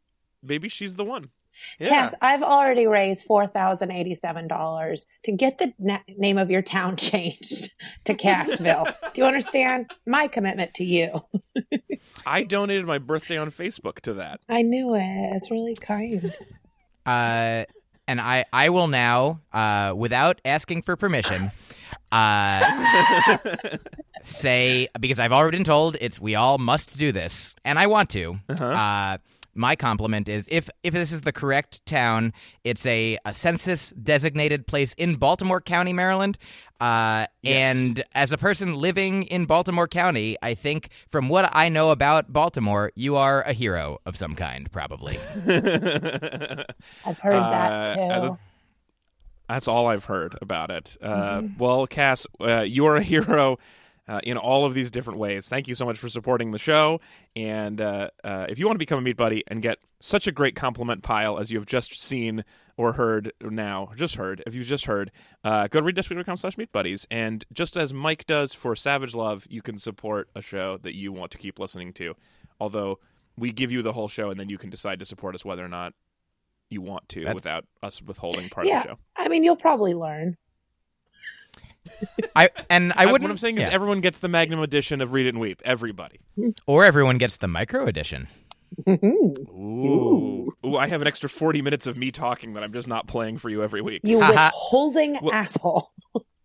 [0.43, 1.31] maybe she's the one.
[1.79, 1.89] Yeah.
[1.89, 6.62] Yes, I've already raised four thousand eighty-seven dollars to get the na- name of your
[6.62, 7.74] town changed
[8.05, 8.85] to Cassville.
[9.14, 11.20] Do you understand my commitment to you?
[12.26, 14.41] I donated my birthday on Facebook to that.
[14.49, 15.03] I knew it.
[15.35, 16.33] It's really kind.
[17.05, 17.64] Uh,
[18.07, 21.51] and I, I will now, uh, without asking for permission,
[22.12, 23.36] uh,
[24.24, 28.11] say because I've already been told it's we all must do this, and I want
[28.11, 28.38] to.
[28.48, 28.64] Uh-huh.
[28.64, 29.18] Uh,
[29.59, 32.32] my compliment is if if this is the correct town,
[32.64, 36.38] it's a, a census designated place in Baltimore County, Maryland.
[36.80, 37.76] Uh, yes.
[37.76, 42.32] And as a person living in Baltimore County, I think from what I know about
[42.32, 45.18] Baltimore, you are a hero of some kind, probably.
[47.04, 48.38] I've heard uh, that too.
[49.49, 50.96] That's all I've heard about it.
[51.01, 51.59] Uh, mm-hmm.
[51.59, 53.59] Well, Cass, uh, you are a hero
[54.09, 55.49] uh, in all of these different ways.
[55.49, 57.01] Thank you so much for supporting the show.
[57.36, 60.32] And uh, uh, if you want to become a Meat Buddy and get such a
[60.32, 62.44] great compliment pile as you have just seen
[62.76, 65.11] or heard now, just heard, if you've just heard,
[65.44, 67.07] uh, go to readitandweep.com slash Meat Buddies.
[67.11, 71.12] And just as Myq does for Savage Love, you can support a show that you
[71.12, 72.14] want to keep listening to.
[72.61, 72.99] Although
[73.36, 75.64] we give you the whole show and then you can decide to support us whether
[75.64, 75.92] or not
[76.70, 77.34] you want to That's...
[77.34, 78.98] without us withholding part yeah, of the show.
[79.16, 80.36] I mean, you'll probably learn.
[82.36, 83.22] I and I wouldn't.
[83.22, 83.70] What I'm saying is, yeah.
[83.70, 85.62] everyone gets the Magnum edition of Read It and Weep.
[85.64, 86.20] Everybody,
[86.66, 88.28] or everyone gets the Micro edition.
[88.88, 90.52] Ooh.
[90.64, 93.38] Ooh, I have an extra 40 minutes of me talking that I'm just not playing
[93.38, 94.02] for you every week.
[94.04, 95.92] You withholding well, asshole.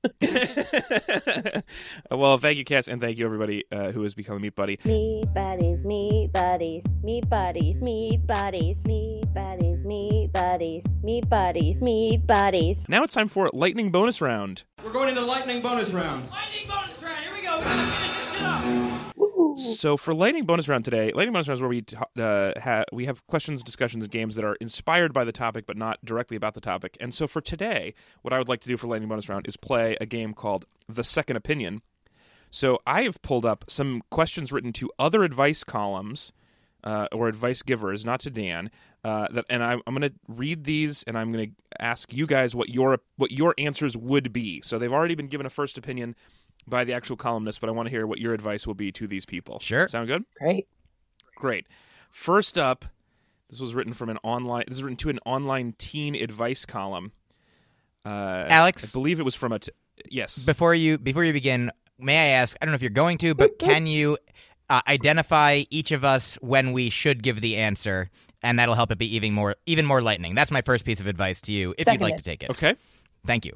[2.12, 4.80] well, thank you, Cass, and thank you, everybody uh, who has become a Meat Buddy.
[4.84, 12.28] Meat Buddies, Meat Buddies, Meat Buddies, Meat Buddies, Meat Buddies, Meat Buddies, Meat Buddies, Meat
[12.28, 12.90] Buddies.
[12.90, 14.64] Now it's time for Lightning Bonus Round.
[14.84, 16.30] We're going into the Lightning Bonus Round.
[16.30, 17.58] Lightning Bonus Round, here we go.
[17.60, 18.93] We're going to finish this shit up.
[19.58, 21.84] So for lightning bonus round today, lightning bonus round is where we
[22.18, 25.78] uh, ha- we have questions, discussions, and games that are inspired by the topic but
[25.78, 26.98] not directly about the topic.
[27.00, 29.58] And so for today, what I would like to do for lightning bonus round is
[29.58, 31.82] play a game called The Second Opinion.
[32.52, 36.32] So I have pulled up some questions written to other advice columns
[36.84, 38.70] uh, or advice givers, not to Dan.
[39.04, 42.26] Uh, that and I'm, I'm going to read these and I'm going to ask you
[42.26, 44.62] guys what your what your answers would be.
[44.62, 46.16] So they've already been given a first opinion
[46.68, 49.08] by the actual columnist, but I want to hear what your advice will be to
[49.08, 49.60] these people.
[49.60, 49.88] Sure.
[49.90, 50.24] Sound good?
[50.40, 50.68] Great.
[51.36, 51.68] Great.
[52.10, 52.86] First up,
[53.50, 54.66] this was written from an online.
[54.68, 57.12] This is written to an online teen advice column.
[58.06, 58.84] Uh, Alex?
[58.84, 59.60] I believe it was from a.
[59.60, 59.72] T-
[60.10, 60.46] yes.
[60.46, 62.56] Before you before you begin, may I ask?
[62.62, 64.18] I don't know if you're going to, but can you
[64.70, 68.10] uh, identify each of us when we should give the answer,
[68.42, 70.36] and that'll help it be even more even more lightning.
[70.36, 72.18] That's my first piece of advice to you, if you'd like Seconded.
[72.18, 72.50] to take it.
[72.52, 72.76] okay.
[73.26, 73.54] Thank you.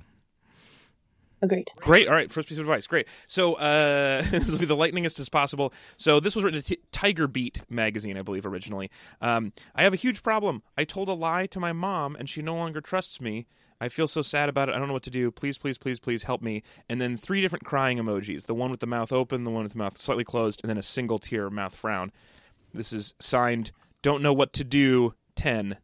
[1.42, 1.70] Agreed.
[1.78, 2.08] Great.
[2.08, 2.32] All right.
[2.32, 2.88] First piece of advice.
[2.88, 3.08] Great.
[3.28, 5.74] So uh, this will be the lightningest as possible.
[5.96, 8.90] So this was written to T- Tiger Beat magazine, I believe, originally.
[9.22, 10.64] Um, I have a huge problem.
[10.78, 13.46] I told a lie to my mom, and she no longer trusts me.
[13.80, 14.76] I feel so sad about it.
[14.76, 15.30] I don't know what to do.
[15.30, 16.64] Please, please, please, please help me.
[16.90, 19.74] And then three different crying emojis: the one with the mouth open, the one with
[19.74, 22.12] the mouth slightly closed, and then a single tear mouth frown.
[22.74, 23.72] This is signed.
[24.02, 25.14] Don't know what to do.
[25.36, 25.78] Ten.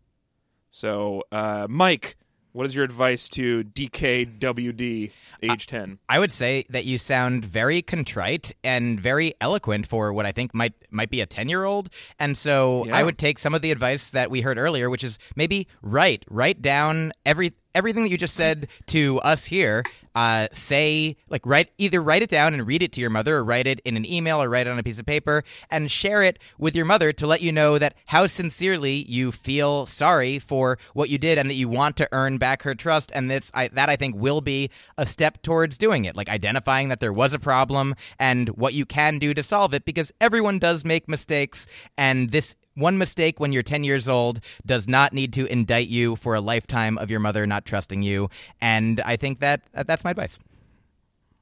[0.72, 2.16] So, uh, Myq,
[2.54, 6.00] what is your advice to DKWD, age ten?
[6.08, 10.54] I would say that you sound very contrite and very eloquent for what I think
[10.54, 11.90] might might be a 10-year-old.
[12.20, 12.96] And so Yeah.
[12.98, 16.24] I would take some of the advice that we heard earlier, which is maybe write
[16.30, 19.84] write down every everything that you just said to us here.
[20.16, 23.44] Uh, say like write either write it down and read it to your mother or
[23.44, 26.22] write it in an email or write it on a piece of paper and share
[26.24, 30.78] it with your mother to let you know that how sincerely you feel sorry for
[30.94, 33.12] what you did and that you want to earn back her trust.
[33.14, 36.90] And this I, that I think will be a step towards doing it like identifying
[36.90, 40.60] that there was a problem and what you can do to solve it because everyone
[40.60, 45.32] does make mistakes and this one mistake when you're 10 years old does not need
[45.34, 48.30] to indict you for a lifetime of your mother not trusting you
[48.62, 50.40] and I think that that's my advice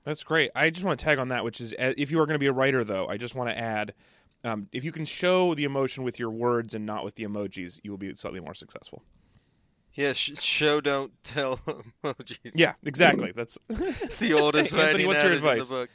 [0.04, 0.50] That's great.
[0.56, 2.40] I just want to tag on that, which is uh, if you are going to
[2.40, 3.94] be a writer, though, I just want to add
[4.44, 7.80] um, if you can show the emotion with your words and not with the emojis,
[7.84, 9.04] you will be slightly more successful.
[9.94, 11.58] Yeah, sh- show don't tell
[12.04, 12.52] emojis.
[12.56, 13.32] Yeah, exactly.
[13.36, 15.70] That's It's the oldest Anthony, writing what's your adage in advice?
[15.70, 15.90] the book.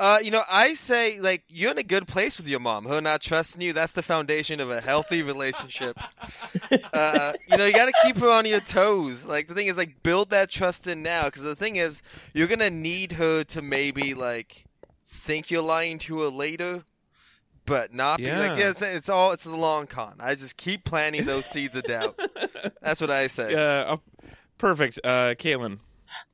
[0.00, 2.84] Uh, you know, I say like you're in a good place with your mom.
[2.86, 5.98] Her not trusting you, that's the foundation of a healthy relationship.
[6.92, 9.24] uh, you know, you got to keep her on your toes.
[9.24, 12.46] Like the thing is, like build that trust in now, because the thing is, you're
[12.46, 14.64] gonna need her to maybe like
[15.04, 16.84] think you're lying to her later,
[17.66, 18.18] but not.
[18.18, 18.56] Be, like, Yeah.
[18.56, 20.14] yeah, it's, it's all it's the long con.
[20.20, 22.18] I just keep planting those seeds of doubt.
[22.82, 23.54] That's what I say.
[23.54, 23.96] uh,
[24.58, 25.00] perfect.
[25.02, 25.78] Uh, Caitlin.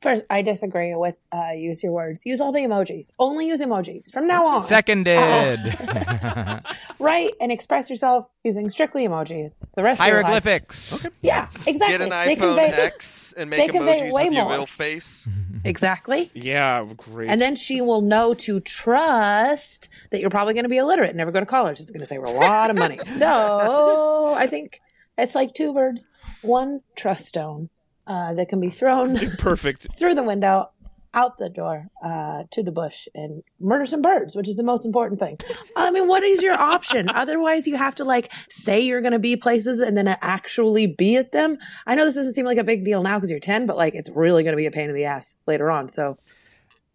[0.00, 2.22] First, I disagree with uh, use your words.
[2.24, 3.08] Use all the emojis.
[3.18, 4.62] Only use emojis from now on.
[4.62, 5.18] seconded
[6.98, 9.56] Write and express yourself using strictly emojis.
[9.74, 10.26] The rest of your life.
[10.44, 11.98] hieroglyphics Yeah, exactly.
[11.98, 15.28] Get an They iPhone convey- X and make convey emojis way with your real face.
[15.66, 16.30] Exactly.
[16.34, 17.30] Yeah, great.
[17.30, 21.16] And then she will know to trust that you're probably going to be illiterate and
[21.16, 21.80] never go to college.
[21.80, 22.98] It's going to save her a lot of money.
[23.08, 24.82] So I think
[25.16, 26.06] it's like two birds,
[26.42, 27.70] one trust stone
[28.06, 29.88] uh, that can be thrown perfect.
[29.98, 30.70] through the window,
[31.12, 34.84] out the door, uh, to the bush, and murder some birds, which is the most
[34.84, 35.38] important thing.
[35.76, 37.08] I mean, what is your option?
[37.14, 41.16] Otherwise, you have to like say you're going to be places and then actually be
[41.16, 41.58] at them.
[41.86, 43.94] I know this doesn't seem like a big deal now because you're 10, but like
[43.94, 45.88] it's really going to be a pain in the ass later on.
[45.88, 46.18] So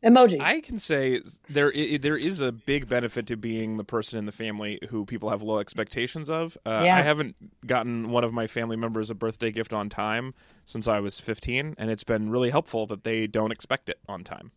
[0.03, 0.39] emojis.
[0.41, 4.31] I can say there there is a big benefit to being the person in the
[4.31, 6.57] family who people have low expectations of.
[6.65, 6.97] Uh, Yeah.
[6.97, 7.35] I haven't
[7.65, 10.33] gotten one of my family members a birthday gift on time
[10.65, 14.23] since I was 15, and it's been really helpful that they don't expect it on
[14.23, 14.51] time.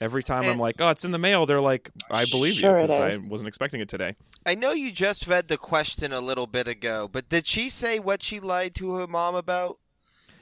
[0.00, 2.86] Every time I'm like, "Oh, it's in the mail," they're like, "I believe Sure you
[2.86, 6.48] because I wasn't expecting it today." I know you just read the question a little
[6.48, 9.78] bit ago, but did she say what she lied to her mom about?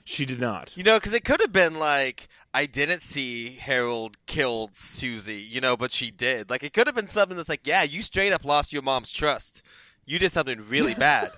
[0.03, 0.75] She did not.
[0.79, 5.61] You know, because it could have been like, I didn't see Harold killed Susie, you
[5.61, 6.51] know, but she did.
[6.51, 9.11] Like, it could have been something that's like, yeah, you straight up lost your mom's
[9.11, 9.63] trust.
[10.05, 11.31] You did something really bad.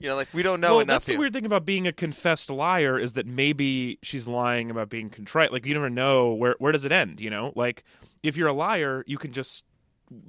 [0.00, 1.92] you know, like, we don't know well, enough that's the weird thing about being a
[1.92, 5.52] confessed liar is that maybe she's lying about being contrite.
[5.52, 7.20] Like you never know where where does it end.
[7.20, 7.84] You know, like
[8.24, 9.64] if you're a liar, you can just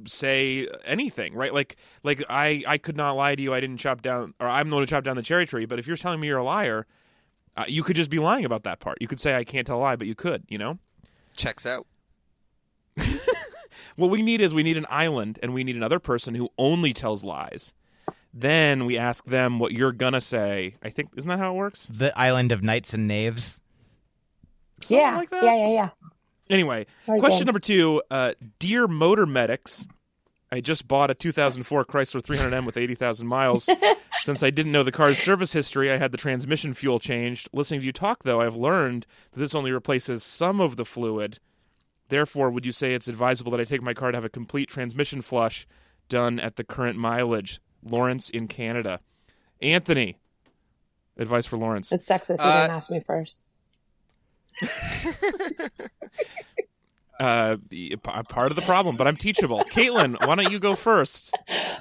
[0.05, 1.53] say anything, right?
[1.53, 3.53] Like like I I could not lie to you.
[3.53, 5.65] I didn't chop down, or I'm the one who chopped down the cherry tree.
[5.65, 6.85] But if you're telling me you're a liar,
[7.55, 8.97] uh, you could just be lying about that part.
[9.01, 10.43] You could say I can't tell a lie, but you could.
[10.47, 10.79] You know.
[11.35, 11.87] Checks out.
[13.95, 16.93] What we need is we need an island, and we need another person who only
[16.93, 17.73] tells lies.
[18.33, 20.75] Then we ask them what you're gonna say.
[20.81, 21.85] I think isn't that how it works?
[21.85, 23.61] the island of knights and knaves
[24.81, 25.43] Something yeah, like that?
[25.43, 25.89] yeah, yeah, yeah.
[26.49, 27.45] Anyway, Very question good.
[27.45, 29.87] number two, uh, dear motor medics.
[30.53, 33.67] I just bought a 2004 Chrysler 300M with 80,000 miles.
[34.21, 37.49] Since I didn't know the car's service history, I had the transmission fuel changed.
[37.51, 41.39] Listening to you talk, though, I've learned that this only replaces some of the fluid.
[42.09, 44.69] Therefore, would you say it's advisable that I take my car to have a complete
[44.69, 45.65] transmission flush
[46.07, 47.59] done at the current mileage?
[47.83, 48.99] Lawrence in Canada.
[49.59, 50.19] Anthony,
[51.17, 51.91] advice for Lawrence.
[51.91, 52.37] It's sexist.
[52.37, 53.39] You Uh, didn't ask me first.
[57.23, 57.55] Uh,
[58.27, 59.59] part of the problem, but I'm teachable.
[59.71, 61.33] Caitlin, why don't you go first?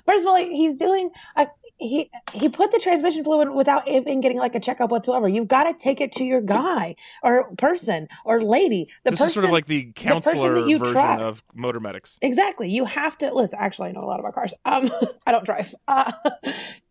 [0.07, 4.38] First of all, he's doing a he he put the transmission fluid without even getting
[4.38, 5.28] like a checkup whatsoever.
[5.28, 8.88] You've got to take it to your guy or person or lady.
[9.03, 11.28] The this person is sort of like the counselor that you version trust.
[11.28, 12.18] of motor medics.
[12.22, 12.70] Exactly.
[12.70, 13.59] You have to listen.
[13.61, 14.55] Actually, I know a lot about cars.
[14.64, 14.93] Um,
[15.26, 15.74] I don't drive.
[15.88, 16.12] Uh,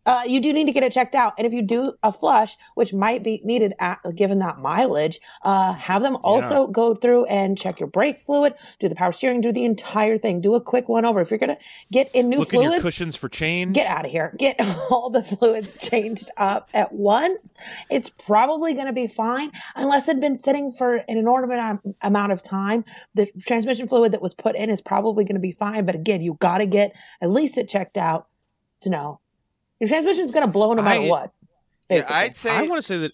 [0.06, 2.56] uh, you do need to get it checked out, and if you do a flush,
[2.74, 7.56] which might be needed at, given that mileage, uh, have them also go through and
[7.58, 10.88] check your brake fluid, do the power steering, do the entire thing, do a quick
[10.88, 11.20] one over.
[11.20, 11.58] If you're gonna
[11.90, 13.74] get in new Look in your fluids, cushions for change.
[13.74, 14.34] get out of here.
[14.38, 14.56] Get
[14.90, 17.56] all the fluids changed up at once.
[17.90, 22.32] It's probably going to be fine unless it had been sitting for an inordinate amount
[22.32, 22.84] of time.
[23.14, 25.84] The transmission fluid that was put in is probably going to be fine.
[25.84, 28.28] But again, you got to get at least it checked out
[28.80, 29.20] to know
[29.82, 31.32] your transmission is going to blow no matter I- what.
[31.90, 32.06] Yeah.
[32.08, 33.10] I'd say I want to say that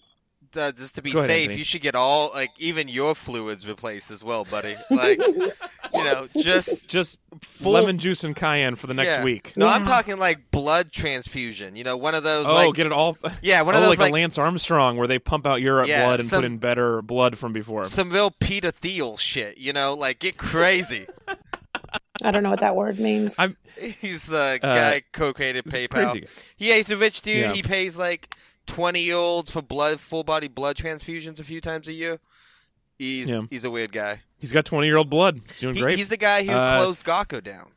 [0.55, 1.57] uh, just to be Go ahead, safe, Anthony.
[1.57, 4.75] you should get all like even your fluids replaced as well, buddy.
[4.89, 5.53] Like you
[5.93, 9.23] know, just just Full- lemon juice and cayenne for the next yeah.
[9.23, 9.53] week.
[9.57, 11.75] No, I'm talking like blood transfusion.
[11.75, 12.45] You know, one of those.
[12.45, 13.17] Oh, like, get it all.
[13.41, 15.83] yeah, one oh, of those like, like, a Lance Armstrong, where they pump out your
[15.85, 17.85] Yeah, blood and some- put in better blood from before.
[17.85, 19.57] some real Peter Thiel shit.
[19.57, 21.07] You know, like get crazy.
[22.23, 23.37] I don't know what that word means.
[23.39, 26.11] I'm- He's the Uh, guy co-created it's PayPal.
[26.11, 26.27] crazy.
[26.57, 27.37] Yeah, he's a rich dude.
[27.37, 27.53] Yeah.
[27.53, 28.35] He pays like
[28.67, 32.19] twenty year olds for blood, full body blood transfusions a few times a year.
[32.97, 33.39] He's Yeah.
[33.49, 34.21] he's a weird guy.
[34.37, 35.39] He's got 20 year old blood.
[35.47, 35.97] He's doing He- great.
[35.97, 37.71] he's the guy who Uh, closed Gawker down.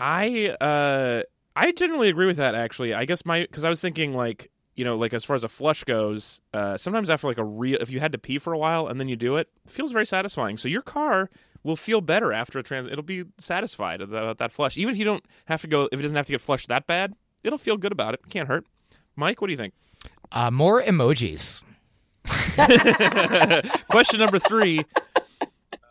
[0.00, 1.22] I uh
[1.56, 2.94] I generally agree with that actually.
[2.94, 5.48] I guess my because I was thinking like you know like as far as a
[5.48, 8.58] flush goes, uh, sometimes after like a real if you had to pee for a
[8.58, 10.56] while and then you do it, it feels very satisfying.
[10.56, 11.30] So your car
[11.62, 12.86] will feel better after a trans.
[12.88, 15.88] It'll be satisfied about that flush, even if you don't have to go.
[15.92, 18.20] If it doesn't have to get flushed that bad, it'll feel good about it.
[18.28, 18.66] Can't hurt.
[19.18, 19.74] Myq, what do you think?
[20.30, 21.62] Uh, more emojis.
[23.88, 24.84] Question number three.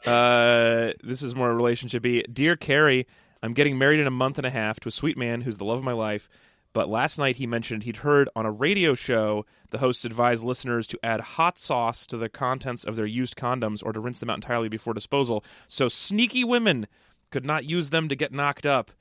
[0.06, 2.24] Uh, this is more relationshipy.
[2.32, 3.08] Dear Carrie,
[3.44, 5.66] I'm getting married in a month and a half to a sweet man who's the
[5.66, 6.30] love of my life.
[6.78, 10.86] But last night he mentioned he'd heard on a radio show the hosts advised listeners
[10.86, 14.30] to add hot sauce to the contents of their used condoms or to rinse them
[14.30, 15.44] out entirely before disposal.
[15.68, 16.86] So sneaky women
[17.32, 18.92] could not use them to get knocked up.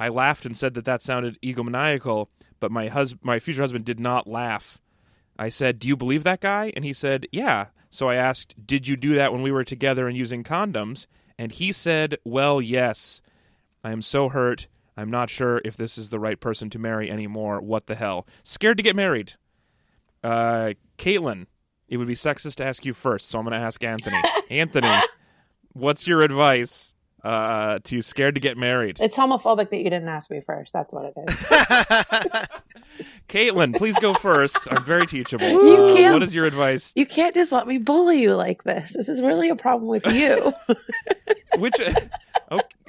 [0.00, 2.26] I laughed and said that that sounded egomaniacal,
[2.58, 4.80] but my hus- my future husband did not laugh.
[5.38, 8.88] I said, "Do you believe that guy?" And he said, "Yeah." So I asked, "Did
[8.88, 11.06] you do that when we were together and using condoms?"
[11.38, 13.22] And he said, "Well, yes."
[13.84, 14.66] I am so hurt.
[14.96, 17.60] I'm not sure if this is the right person to marry anymore.
[17.60, 18.26] What the hell?
[18.44, 19.34] Scared to get married.
[20.22, 21.46] Uh, Caitlin,
[21.88, 24.20] it would be sexist to ask you first, so I'm going to ask Anthony.
[24.50, 24.92] Anthony,
[25.72, 26.94] what's your advice
[27.24, 28.98] uh, to scared to get married?
[29.00, 30.72] it's homophobic that you didn't ask me first.
[30.72, 31.36] That's what it is.
[33.28, 34.68] Caitlin, please go first.
[34.70, 35.48] I'm very teachable.
[35.48, 36.92] You Uh, can't- what is your advice?
[36.96, 38.92] You can't just let me bully you like this.
[38.92, 40.52] This is really a problem with you.
[41.58, 41.74] Which?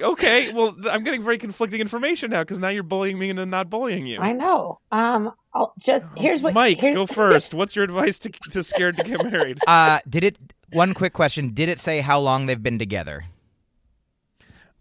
[0.01, 3.69] Okay, well, I'm getting very conflicting information now because now you're bullying me into not
[3.69, 4.19] bullying you.
[4.19, 4.79] I know.
[4.91, 7.53] Um, I'll just here's what Myq, here- go first.
[7.53, 9.59] What's your advice to, to scared to get married?
[9.67, 10.37] Uh, did it?
[10.73, 13.23] One quick question: Did it say how long they've been together?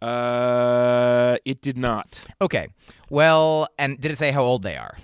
[0.03, 2.25] Uh, it did not.
[2.41, 2.69] Okay.
[3.11, 4.97] Well, and did it say how old they are?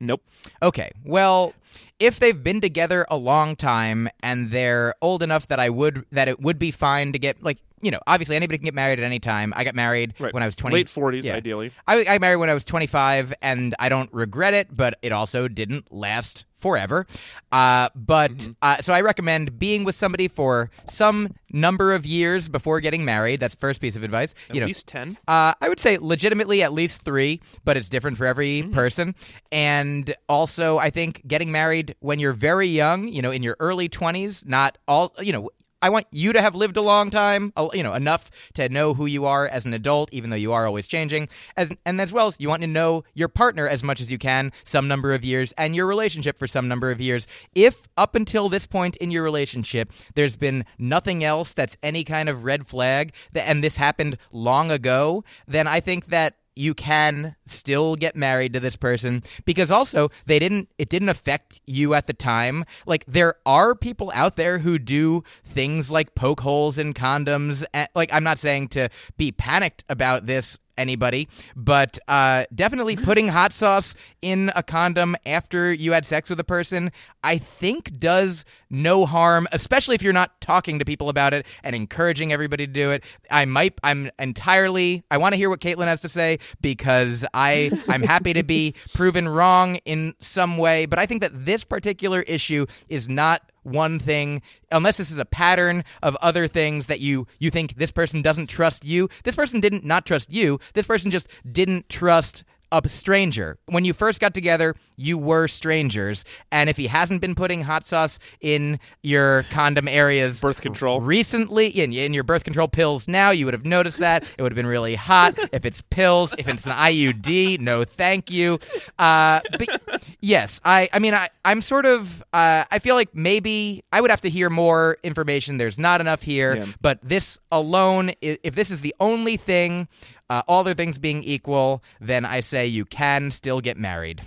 [0.00, 0.22] Nope.
[0.62, 0.90] Okay.
[1.04, 1.54] Well,
[1.98, 6.28] if they've been together a long time and they're old enough that I would that
[6.28, 9.04] it would be fine to get like you know obviously anybody can get married at
[9.04, 9.52] any time.
[9.56, 10.32] I got married Right.
[10.34, 10.76] when I was twenty.
[10.76, 11.34] Late 40s, Yeah.
[11.36, 11.72] ideally.
[11.86, 15.48] I, I married when I was 25, and I don't regret it, but it also
[15.48, 17.06] didn't last forever.
[17.50, 18.52] Uh, but Mm-hmm.
[18.62, 23.40] uh, so I recommend being with somebody for some number of years before getting married.
[23.40, 24.34] That's the first piece of advice.
[24.48, 25.18] At you know, least 10.
[25.26, 28.72] uh, I would say legitimately at least three, but it's different for every Mm-hmm.
[28.74, 29.16] person.
[29.50, 31.61] And also, I think getting married
[32.00, 35.50] when you're very young, you know, in your early 20s, not all, you know,
[35.82, 39.06] I want you to have lived a long time, you know, enough to know who
[39.06, 41.28] you are as an adult, even though you are always changing.
[41.56, 44.16] As, and as well as you want to know your partner as much as you
[44.16, 47.26] can, some number of years, and your relationship for some number of years.
[47.56, 52.28] If up until this point in your relationship, there's been nothing else that's any kind
[52.28, 57.96] of red flag, and this happened long ago, then I think that you can still
[57.96, 62.12] get married to this person because also they didn't it didn't affect you at the
[62.12, 62.64] time.
[62.86, 67.88] Like there are people out there who do things like poke holes in condoms and,
[67.94, 73.52] like i'm not saying to be panicked about this anybody, but uh, definitely putting hot
[73.52, 76.92] sauce in a condom after you had sex with a person,
[77.24, 81.74] I think does no harm, especially if you're not talking to people about it and
[81.74, 83.04] encouraging everybody to do it.
[83.30, 87.70] I might, I'm entirely, I want to hear what Caitlin has to say because I,
[87.88, 92.22] I'm happy to be proven wrong in some way, but I think that this particular
[92.22, 97.26] issue is not one thing unless this is a pattern of other things that you
[97.38, 99.08] you think this person doesn't trust you.
[99.24, 100.58] This person didn't not trust you.
[100.74, 103.58] This person just didn't trust a stranger.
[103.66, 106.24] When you first got together, you were strangers.
[106.50, 111.00] And if he hasn't been putting hot sauce in your condom areas Birth control.
[111.00, 114.24] recently, in, in your birth control pills now, you would have noticed that.
[114.38, 115.38] It would have been really hot.
[115.52, 118.58] if it's pills, if it's an IUD, no thank you.
[118.98, 123.84] Uh, but yes, I, I mean, I, I'm sort of, uh, I feel like maybe
[123.92, 125.58] I would have to hear more information.
[125.58, 126.56] There's not enough here.
[126.56, 126.66] Yeah.
[126.80, 129.88] But this alone, if this is the only thing,
[130.32, 134.22] uh, all other things being equal, then I say you can still get married.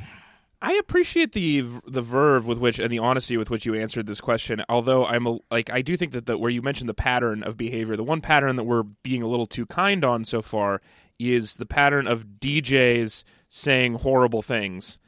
[0.61, 4.21] I appreciate the the verve with which and the honesty with which you answered this
[4.21, 4.63] question.
[4.69, 7.57] Although I'm a, like I do think that the, where you mentioned the pattern of
[7.57, 10.79] behavior, the one pattern that we're being a little too kind on so far
[11.17, 14.99] is the pattern of DJs saying horrible things,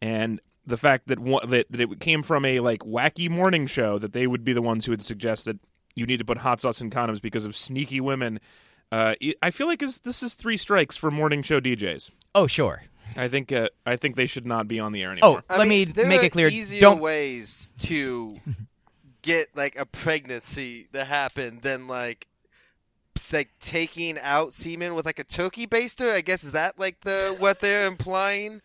[0.00, 4.12] and the fact that that, that it came from a like wacky morning show that
[4.14, 5.58] they would be the ones who would suggest that
[5.94, 8.40] you need to put hot sauce in condoms because of sneaky women.
[8.92, 12.10] Uh, I feel like is this is three strikes for morning show DJs.
[12.34, 12.84] Oh, sure.
[13.16, 15.42] I think uh, I think they should not be on the air anymore.
[15.48, 16.48] Oh, I let mean, me there make are it clear.
[16.48, 18.40] Easier Don't ways to
[19.22, 22.26] get like a pregnancy to happen than like
[23.32, 26.12] like taking out semen with like a turkey baster.
[26.12, 28.60] I guess is that like the what they're implying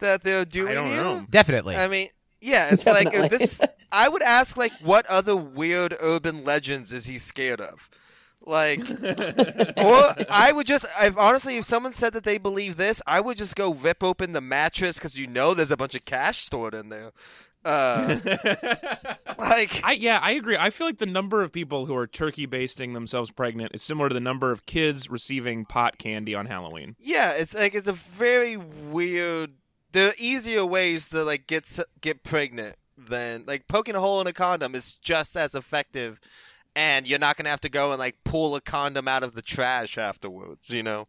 [0.00, 0.72] that they're doing?
[0.72, 1.02] I don't here?
[1.02, 1.26] know.
[1.30, 1.76] definitely.
[1.76, 2.08] I mean,
[2.40, 3.60] yeah, it's like uh, this.
[3.90, 7.88] I would ask like, what other weird urban legends is he scared of?
[8.46, 8.78] Like,
[9.76, 13.36] or I would just, I've honestly, if someone said that they believe this, I would
[13.36, 16.72] just go rip open the mattress because you know there's a bunch of cash stored
[16.74, 17.10] in there.
[17.64, 18.18] Uh,
[19.38, 20.56] like, I yeah, I agree.
[20.56, 24.08] I feel like the number of people who are turkey basting themselves pregnant is similar
[24.08, 26.94] to the number of kids receiving pot candy on Halloween.
[27.00, 29.54] yeah, it's like it's a very weird.
[29.90, 34.20] There are easier ways to like get s- get pregnant than like poking a hole
[34.20, 36.20] in a condom is just as effective,
[36.76, 39.42] and you're not gonna have to go and like pull a condom out of the
[39.42, 40.70] trash afterwards.
[40.70, 41.08] You know.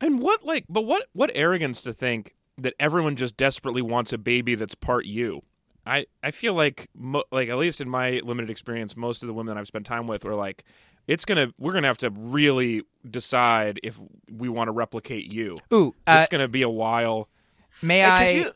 [0.00, 4.18] And what like but what what arrogance to think that everyone just desperately wants a
[4.18, 5.42] baby that's part you.
[5.86, 9.34] I I feel like mo- like at least in my limited experience most of the
[9.34, 10.64] women I've spent time with were like
[11.06, 13.98] it's going to we're going to have to really decide if
[14.30, 15.58] we want to replicate you.
[15.72, 17.28] Ooh, uh, it's going to be a while.
[17.82, 18.52] may Like, I you-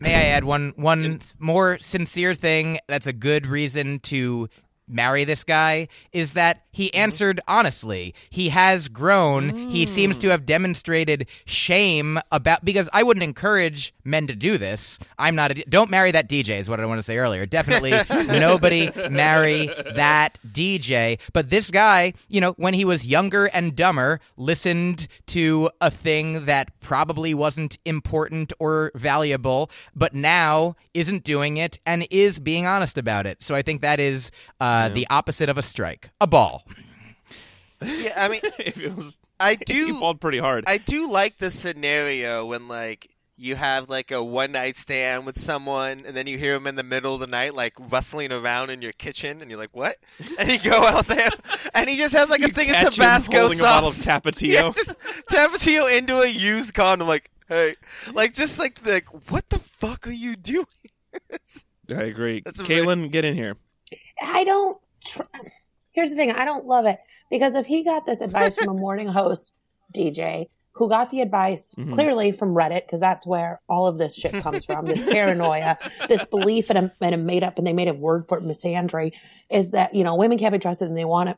[0.00, 4.48] may I add one one more sincere thing that's a good reason to
[4.88, 6.96] marry this guy is that he Mm-hmm.
[6.98, 8.14] answered honestly.
[8.30, 9.68] He has grown.
[9.70, 10.20] He seems Mm.
[10.22, 14.98] to have demonstrated shame about because I wouldn't encourage men to do this.
[15.18, 17.46] I'm not a don't marry that DJ is what I want to say earlier.
[17.46, 17.92] Definitely
[18.26, 21.18] nobody marry that DJ.
[21.32, 26.44] But this guy, you know, when he was younger and dumber, listened to a thing
[26.46, 32.98] that probably wasn't important or valuable, but now isn't doing it and is being honest
[32.98, 33.42] about it.
[33.42, 34.30] So I think that is
[34.60, 36.64] uh, Uh, the opposite of a strike, a ball.
[37.82, 40.00] Yeah, I mean, if it was I you do.
[40.00, 40.64] balled pretty hard.
[40.66, 45.36] I do like the scenario when like you have like a one night stand with
[45.38, 48.70] someone, and then you hear him in the middle of the night like rustling around
[48.70, 49.96] in your kitchen, and you're like, "What?"
[50.38, 51.30] And you go out there,
[51.74, 53.66] and he just has like a You thing of catch him Tabasco holding sauce.
[53.66, 54.48] a bottle of Tapatio.
[54.48, 54.98] Yeah, just
[55.28, 57.08] Tapatio into a used condom.
[57.08, 57.74] Like, hey,
[58.12, 60.66] like just like like what the fuck are you doing?
[61.90, 62.40] I agree.
[62.44, 63.56] That's a Caitlin, get in here.
[64.20, 64.78] I don't.
[65.06, 65.22] Tr-
[65.92, 66.98] Here's the thing: I don't love it
[67.30, 69.52] because if he got this advice from a morning host
[69.94, 70.46] DJ
[70.76, 71.94] who got the advice Mhm.
[71.94, 74.86] clearly from Reddit, because that's where all of this shit comes from.
[74.88, 78.24] This paranoia, this belief in a, in a made up, and they made a word
[78.28, 79.12] for it, misandry,
[79.50, 81.36] is that you know women can't be trusted and they want to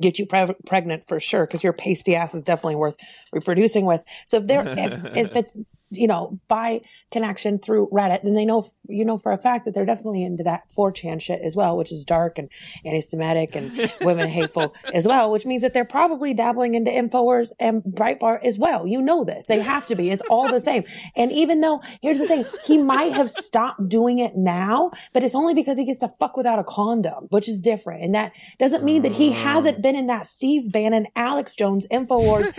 [0.00, 2.94] get you pre- pregnant for sure because your pasty ass is definitely worth
[3.32, 4.02] reproducing with.
[4.26, 5.56] So if they're if, if it's
[5.92, 6.80] you know by
[7.10, 10.42] connection through Reddit, then they know you know for a fact that they're definitely into
[10.44, 12.48] that 4chan shit as well, which is dark and
[12.84, 17.82] anti-Semitic and women hateful as well, which means that they're probably dabbling into Infowars and
[17.82, 18.86] Breitbart as well.
[18.86, 19.46] You know this.
[19.46, 20.10] They have to be.
[20.10, 20.84] It's all the same.
[21.16, 25.34] And even though, here's the thing, he might have stopped doing it now, but it's
[25.34, 28.02] only because he gets to fuck without a condom, which is different.
[28.02, 32.52] And that doesn't mean that he hasn't been in that Steve Bannon, Alex Jones, Infowars,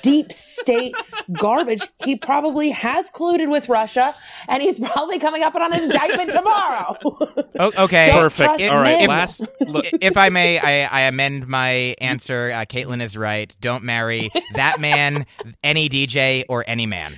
[0.02, 0.94] deep state
[1.32, 1.82] garbage.
[2.04, 4.14] He probably has colluded with Russia
[4.48, 6.96] and he's probably coming up on an indictment tomorrow.
[7.56, 8.06] Okay.
[8.06, 8.58] Don't Perfect.
[8.58, 8.98] trust All right.
[8.98, 9.08] men.
[9.08, 9.46] Last.
[9.60, 12.50] Look, if I may, I, I amend my answer.
[12.52, 13.54] Uh, Caitlin is right.
[13.60, 15.24] Don't marry that man,
[15.62, 17.14] any DJ, or any man.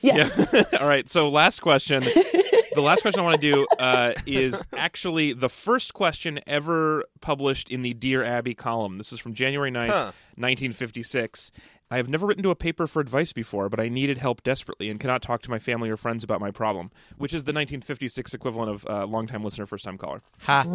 [0.00, 0.28] yeah.
[0.52, 0.62] Yeah.
[0.80, 1.08] All right.
[1.08, 2.02] So last question.
[2.02, 7.70] The last question I want to do uh, is actually the first question ever published
[7.70, 8.98] in the Dear Abby column.
[8.98, 10.12] This is from January 9th, Huh.
[10.36, 11.52] 1956.
[11.88, 14.90] I have never written to a paper for advice before, but I needed help desperately
[14.90, 18.34] and cannot talk to my family or friends about my problem, which is the 1956
[18.34, 20.20] equivalent of uh, longtime listener, first time caller.
[20.40, 20.66] Ha.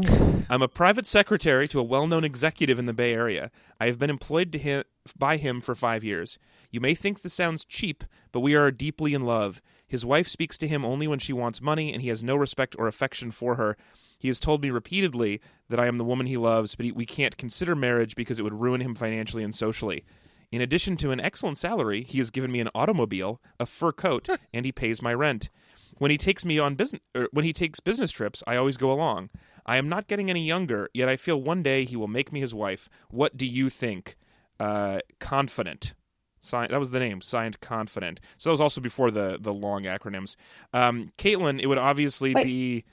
[0.50, 3.52] I'm a private secretary to a well-known executive in the Bay Area.
[3.80, 4.84] I have been employed to him,
[5.18, 6.40] by him for five years.
[6.70, 9.62] You may think this sounds cheap, but we are deeply in love.
[9.86, 12.74] His wife speaks to him only when she wants money, and he has no respect
[12.80, 13.76] or affection for her.
[14.18, 17.06] He has told me repeatedly that I am the woman he loves, but he, we
[17.06, 20.06] can't consider marriage because it would ruin him financially and socially.
[20.52, 24.28] In addition to an excellent salary, he has given me an automobile, a fur coat,
[24.54, 25.50] and he pays my rent.
[25.98, 28.92] When he takes me on business, er, when he takes business trips, I always go
[28.92, 29.30] along.
[29.66, 32.40] I am not getting any younger, yet I feel one day he will make me
[32.40, 32.90] his wife.
[33.10, 34.18] What do you think?
[34.60, 35.94] Uh, confident.
[36.40, 37.22] Signed, that was the name.
[37.22, 38.20] Signed, confident.
[38.38, 40.36] So that was also before the the long acronyms.
[40.74, 42.44] Um, Caitlin, it would obviously Wait.
[42.44, 42.86] be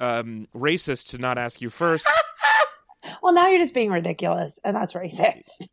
[0.00, 2.08] um, racist to not ask you first.
[3.22, 5.68] Well, now you're just being ridiculous, and that's racist.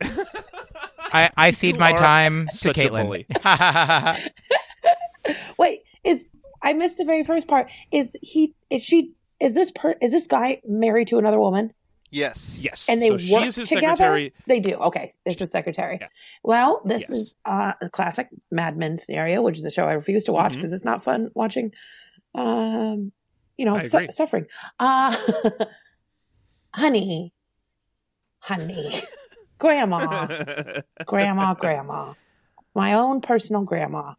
[1.12, 3.04] I, I cede You my time to Caitlin.
[3.04, 3.26] bully.
[5.58, 6.24] Wait, is
[6.62, 7.70] I missed the very first part.
[7.92, 8.54] Is he?
[8.70, 9.12] Is she?
[9.40, 9.94] Is this per?
[10.00, 11.72] Is this guy married to another woman?
[12.10, 12.58] Yes.
[12.62, 13.96] Yes, And they so work she his together.
[13.96, 14.32] secretary.
[14.46, 14.76] They do.
[14.76, 15.98] Okay, it's his secretary.
[16.00, 16.06] Yeah.
[16.42, 17.10] Well, this Yes.
[17.10, 20.54] is uh, a classic Mad Men scenario, which is a show I refuse to watch
[20.54, 21.72] because it's not fun watching.
[22.34, 23.12] Um,
[23.58, 24.46] you know, su- suffering.
[24.80, 25.14] Uh,
[26.74, 27.34] honey,
[28.38, 29.02] honey,
[29.58, 30.26] grandma,
[31.06, 32.14] grandma, grandma,
[32.74, 34.14] my own personal grandma.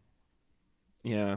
[1.02, 1.36] yeah.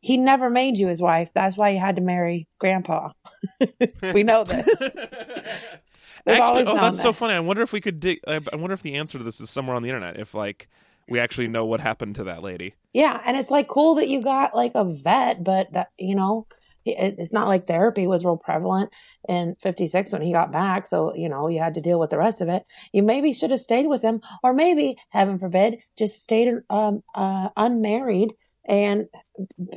[0.00, 1.30] He never made you his wife.
[1.32, 3.12] That's why you had to marry grandpa.
[4.12, 4.68] we know this.
[6.26, 7.32] Actually, oh, that's so funny.
[7.32, 8.20] I wonder if we could dig.
[8.26, 10.18] I wonder if the answer to this is somewhere on the internet.
[10.18, 10.68] If like
[11.08, 12.74] we actually know what happened to that lady.
[12.92, 16.46] Yeah, and it's like cool that you got like a vet, but that you know,
[16.84, 18.90] it's not like therapy was real prevalent
[19.28, 20.86] in '56 when he got back.
[20.86, 22.64] So you know, you had to deal with the rest of it.
[22.92, 27.50] You maybe should have stayed with him, or maybe, heaven forbid, just stayed um, uh,
[27.56, 28.34] unmarried
[28.66, 29.06] and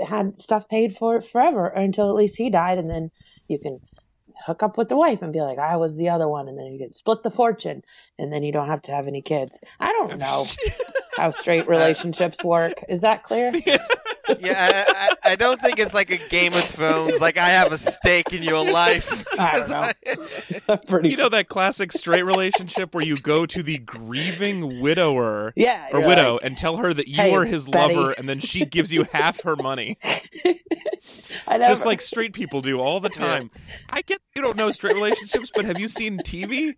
[0.08, 3.12] had stuff paid for forever or until at least he died, and then
[3.48, 3.80] you can
[4.46, 6.68] hook up with the wife and be like, I was the other one, and then
[6.68, 7.82] you can split the fortune,
[8.18, 9.60] and then you don't have to have any kids.
[9.80, 10.46] I don't know
[11.16, 12.84] how straight relationships work.
[12.90, 13.54] Is that clear?
[13.66, 13.78] Yeah,
[14.30, 17.20] I, I, I don't think it's like a Game of Thrones.
[17.20, 19.26] Like I have a stake in your life.
[19.40, 20.78] I don't know.
[20.88, 21.10] Pretty.
[21.10, 25.90] You know that classic straight relationship where you go to the grieving widower yeah.
[25.92, 28.40] or widow like, and tell her that you "Hey, are his Betty." lover, and then
[28.40, 29.98] she gives you half her money,
[31.48, 33.52] I never, just like straight people do all the time.
[33.90, 36.76] I get you don't know straight relationships, but have you seen TV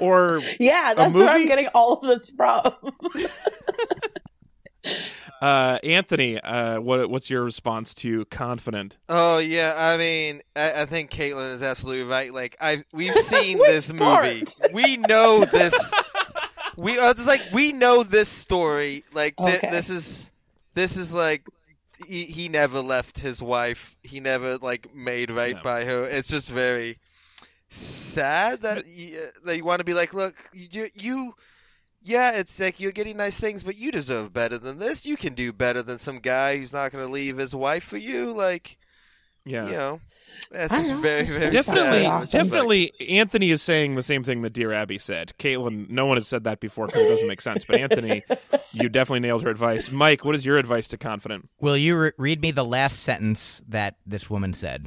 [0.00, 2.72] or yeah, that's where I'm getting all of this from.
[5.42, 6.38] uh, Anthony?
[6.40, 8.96] Uh, what what's your response to confident?
[9.08, 12.32] Oh yeah, I mean, I, I think Caitlin is absolutely right.
[12.32, 14.04] Like I, we've seen this movie.
[14.44, 14.60] part?
[14.72, 15.92] We know this.
[16.76, 19.04] we are just like we know this story.
[19.12, 19.70] Like thi- Okay.
[19.70, 20.32] this is
[20.74, 21.46] this is like
[22.06, 23.96] he, he never left his wife.
[24.02, 25.62] He never like made right No.
[25.62, 26.04] by her.
[26.06, 26.98] It's just very
[27.68, 31.34] sad that you, that you want to be like, look, you, you
[32.02, 35.04] yeah, it's like you're getting nice things, but you deserve better than this.
[35.06, 37.96] You can do better than some guy who's not going to leave his wife for
[37.98, 38.32] you.
[38.32, 38.78] Like,
[39.44, 39.66] Yeah.
[39.66, 40.00] you know,
[40.50, 40.96] that's I just know.
[41.00, 41.74] very, very Definitely, Sad.
[42.04, 42.20] sad.
[42.22, 42.92] It's just like- definitely.
[43.10, 45.32] Anthony is saying the same thing that Dear Abby said.
[45.38, 47.64] Caitlin, no one has said that before because it doesn't make sense.
[47.64, 48.22] But Anthony,
[48.72, 49.88] you definitely nailed her advice.
[49.88, 51.48] Myq, what is your advice to confident?
[51.60, 54.86] Will you re- read me the last sentence that this woman said?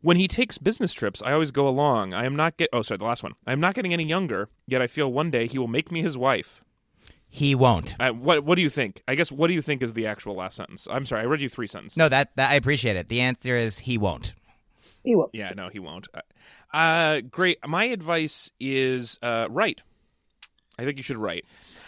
[0.00, 2.14] When he takes business trips, I always go along.
[2.14, 2.68] I am not get.
[2.72, 3.32] Oh, sorry, the last one.
[3.46, 4.48] I am not getting any younger.
[4.66, 6.62] Yet I feel one day he will make me his wife.
[7.28, 7.94] He won't.
[7.98, 9.02] Uh, what What do you think?
[9.08, 10.86] I guess what do you think is the actual last sentence?
[10.90, 11.96] I'm sorry, I read you three sentences.
[11.96, 13.08] No, that, that I appreciate it.
[13.08, 14.34] The answer is he won't.
[15.02, 15.30] He won't.
[15.34, 16.08] Yeah, no, he won't.
[16.14, 16.20] Uh,
[16.76, 17.58] Uh, great.
[17.66, 19.80] My advice is uh, write.
[20.78, 21.44] I think you should write.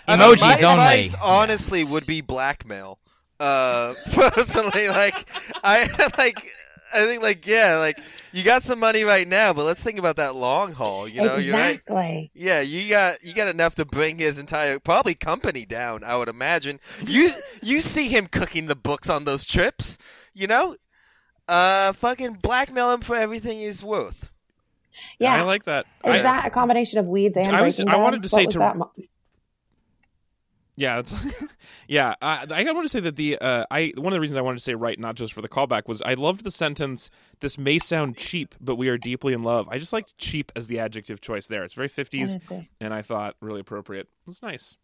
[0.08, 0.68] I mean, Emojis my only.
[0.84, 2.98] advice, honestly, would be blackmail.
[3.40, 5.26] Uh, personally, like
[5.62, 5.88] I
[6.18, 6.50] like
[6.94, 7.98] I think like yeah, like
[8.32, 11.08] you got some money right now, but let's think about that long haul.
[11.08, 11.74] You know, you're right.
[11.76, 12.30] exactly.
[12.34, 16.04] Yeah, you got you got enough to bring his entire probably company down.
[16.04, 16.80] I would imagine.
[17.04, 17.30] You
[17.62, 19.98] you see him cooking the books on those trips.
[20.32, 20.76] You know,
[21.48, 24.30] uh, fucking blackmail him for everything he's worth.
[25.18, 25.34] Yeah.
[25.34, 25.86] I like that.
[26.04, 28.46] Is I- that a combination of weeds and I was- I wanted to What say
[28.46, 28.92] to- that mo-
[30.76, 31.14] Yeah, it's
[31.88, 32.14] yeah.
[32.20, 34.58] I, I want to say that the uh, I one of the reasons I wanted
[34.58, 37.10] to say right, not just for the callback, was I loved the sentence.
[37.40, 39.68] This may sound cheap, but we are deeply in love.
[39.70, 41.62] I just liked cheap as the adjective choice there.
[41.62, 42.36] It's very fifties,
[42.80, 44.08] and I thought really appropriate.
[44.08, 44.76] It was nice.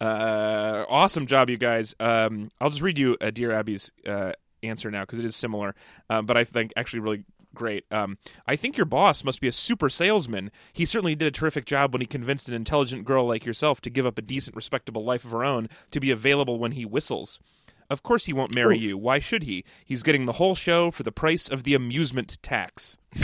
[0.00, 1.94] Uh, awesome job, you guys.
[2.00, 5.74] Um, I'll just read you uh, Dear Abby's uh, answer now because it is similar,
[6.10, 7.24] um, but I think actually really
[7.56, 7.84] great.
[7.90, 10.50] Um, I think your boss must be a super salesman.
[10.72, 13.90] He certainly did a terrific job when he convinced an intelligent girl like yourself to
[13.90, 17.40] give up a decent, respectable life of her own to be available when he whistles.
[17.88, 18.98] Of course, he won't marry you.
[18.98, 19.64] Why should he?
[19.84, 22.96] He's getting the whole show for the price of the amusement tax.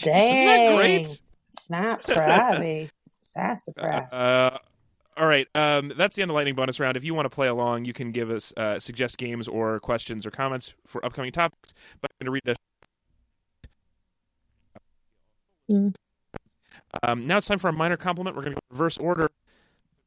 [0.00, 0.34] Dang.
[0.34, 1.20] Isn't that great?
[1.58, 2.90] Snaps for Abby.
[3.04, 4.12] Sassafras.
[4.12, 4.58] Uh,
[5.18, 6.96] all right, um, that's the end of lightning bonus round.
[6.96, 10.24] If you want to play along, you can give us uh, suggest games or questions
[10.24, 11.74] or comments for upcoming topics.
[12.00, 12.67] But I'm going to read a
[15.70, 15.94] Mm.
[17.02, 18.36] Um, now it's time for a minor compliment.
[18.36, 19.30] We're going to go reverse order.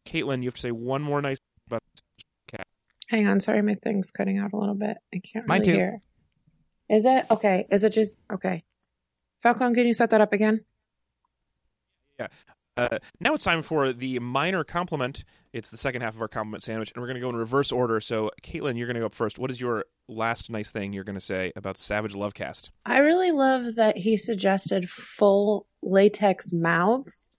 [0.06, 1.84] Caitlin, you have to say one more nice thing about
[2.48, 2.68] Cat.
[3.08, 4.98] Hang on, sorry, my thing's cutting out a little bit.
[5.14, 5.78] I can't Mine really too.
[5.78, 6.02] hear.
[6.90, 7.68] Is it okay?
[7.70, 8.64] Is it just okay?
[9.42, 10.66] Falcon, can you set that up again?
[12.77, 15.23] Uh, now it's time for the minor compliment.
[15.53, 17.72] It's the second half of our compliment sandwich, and we're going to go in reverse
[17.72, 17.99] order.
[17.99, 19.38] So, Caitlin, you're going to go up first.
[19.38, 22.72] What is your last nice thing you're going to say about Savage Lovecast?
[22.85, 27.30] I really love that he suggested full latex mouths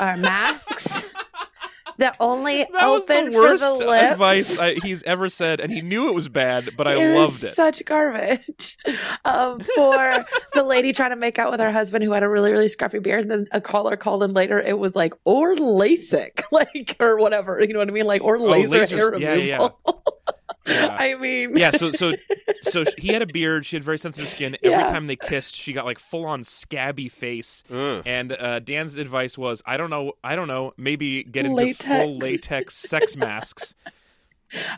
[0.00, 1.04] or masks
[1.98, 4.12] that only That open the worst for the lips.
[4.12, 7.44] advice I, he's ever said, and he knew it was bad, but I It loved
[7.44, 7.54] it.
[7.54, 8.76] Such garbage
[9.24, 12.52] um, for the lady trying to make out with her husband who had a really
[12.52, 13.22] really scruffy beard.
[13.22, 14.60] And then a caller called in later.
[14.60, 17.60] It was like or LASIK, like or whatever.
[17.60, 18.06] You know what I mean?
[18.06, 18.90] Like or laser Oh, lasers.
[18.90, 19.80] hair Yeah, yeah, removal.
[19.86, 20.32] Yeah.
[20.66, 22.14] I mean, yeah, so so
[22.62, 23.66] so he had a beard.
[23.66, 24.56] She had very sensitive skin.
[24.62, 24.90] Every Yeah.
[24.90, 27.62] time they kissed, she got like full on scabby face.
[27.70, 28.02] Ugh.
[28.06, 31.84] And uh, Dan's advice was, I don't know, I don't know, maybe get into Latex.
[31.84, 33.74] full latex sex masks.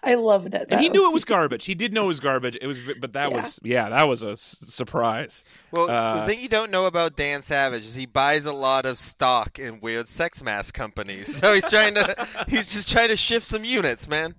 [0.03, 0.69] I loved it.
[0.71, 1.67] And he knew it was garbage.
[1.67, 2.57] He did know it was garbage.
[2.63, 3.37] It was, but that Yeah.
[3.37, 5.45] was yeah, that was a s- surprise.
[5.71, 8.87] Well, Uh, the thing you don't know about Dan Savage is he buys a lot
[8.87, 11.37] of stock in weird sex mask companies.
[11.37, 14.35] So he's trying to he's just trying to shift some units, man.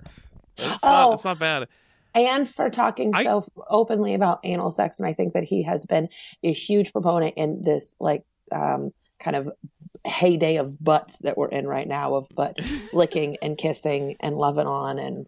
[0.57, 0.87] It's Oh.
[0.87, 1.67] not, it's not bad.
[2.15, 4.99] and for talking I- so openly about anal sex.
[4.99, 6.09] And I think that he has been
[6.43, 9.49] a huge proponent in this, like, um, kind of
[10.05, 12.57] heyday of butts that we're in right now of butt
[12.93, 15.27] licking and kissing and loving on and,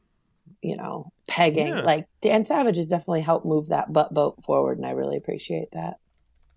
[0.61, 1.67] you know, pegging.
[1.67, 1.81] Yeah.
[1.81, 4.77] Like, Dan Savage has definitely helped move that butt boat forward.
[4.77, 5.97] And I really appreciate that.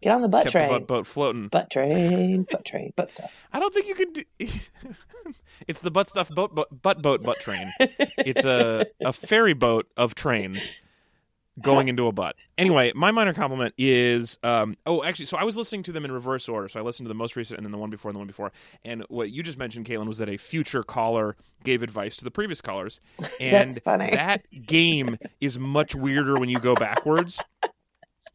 [0.03, 0.69] Get on the butt Kept train.
[0.73, 1.49] the butt boat floating.
[1.49, 3.33] butt train, butt train, butt stuff.
[3.53, 4.23] I don't think you can do.
[5.69, 7.73] it's the butt stuff boat, boat butt boat butt train.
[7.79, 10.73] It's a a ferry boat of trains
[11.61, 12.37] going into a butt.
[12.57, 16.13] Anyway, my minor compliment is um oh actually so I was listening to them in
[16.13, 16.69] reverse order.
[16.69, 18.27] So I listened to the most recent and then the one before and the one
[18.27, 18.53] before.
[18.85, 22.31] And what you just mentioned, Caitlin, was that a future caller gave advice to the
[22.31, 23.01] previous callers.
[23.41, 27.41] And that game is much weirder when you go backwards.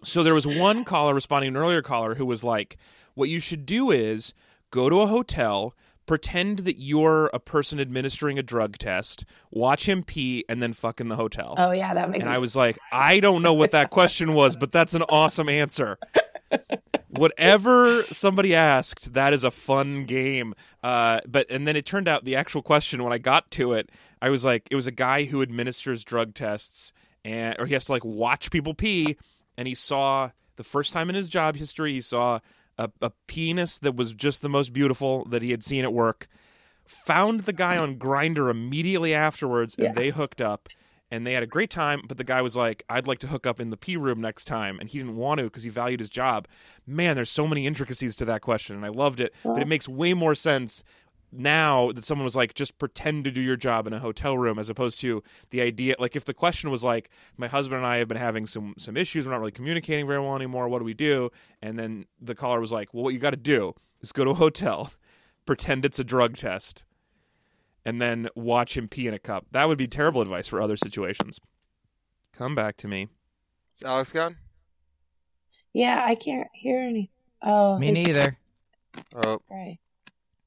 [0.04, 2.78] So there was one caller responding to an earlier caller who was like,
[3.16, 4.34] "What you should do is
[4.70, 5.74] go to a hotel,
[6.07, 10.99] pretend that you're a person administering a drug test, watch him pee, and then fuck
[10.99, 13.71] in the hotel." Oh, yeah, that makes and I was like, "I don't know what
[13.71, 15.99] that question was, but that's an awesome answer."
[17.09, 20.53] Whatever somebody asked, that is a fun game.
[20.84, 23.89] Uh, but and then it turned out the actual question when I got to it,
[24.21, 26.91] I was like, it was a guy who administers drug tests,
[27.25, 29.17] and or he has to like watch people pee,
[29.57, 32.39] and he saw the first time in his job history he saw
[32.78, 36.28] a, a penis that was just the most beautiful that he had seen at work.
[36.86, 39.94] Found the guy on Grindr immediately afterwards, and Yeah.
[39.94, 40.70] they hooked up.
[41.10, 43.48] And they had a great time, but the guy was like, "I'd like to hook
[43.48, 46.02] up in the p room next time," and he didn't want to because he valued
[46.02, 46.49] his job.
[46.86, 49.34] Man, there's so many intricacies to that question, and I loved it.
[49.41, 50.84] But it makes way more sense
[51.32, 54.58] now that someone was like, just pretend to do your job in a hotel room,
[54.58, 55.95] as opposed to the idea.
[55.99, 58.95] Like, if the question was like, my husband and I have been having some some
[58.95, 60.70] issues, we're not really communicating very well anymore.
[60.70, 61.30] What do we do?
[61.62, 64.32] And then the caller was like, well, what you got to do is go to
[64.32, 64.91] a hotel,
[65.45, 66.86] pretend it's a drug test,
[67.84, 69.45] and then watch him pee in a cup.
[69.52, 71.40] That would be terrible advice for other situations.
[72.32, 73.10] Come back to me.
[73.78, 74.38] Is Alex gone?
[75.74, 77.12] Yeah, I can't hear any.
[77.41, 78.38] Oh, Me neither.
[79.16, 79.41] Oh.
[79.49, 79.78] Right.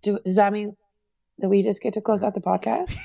[0.03, 0.77] Do, does that mean
[1.39, 2.97] that we just get to close out the podcast?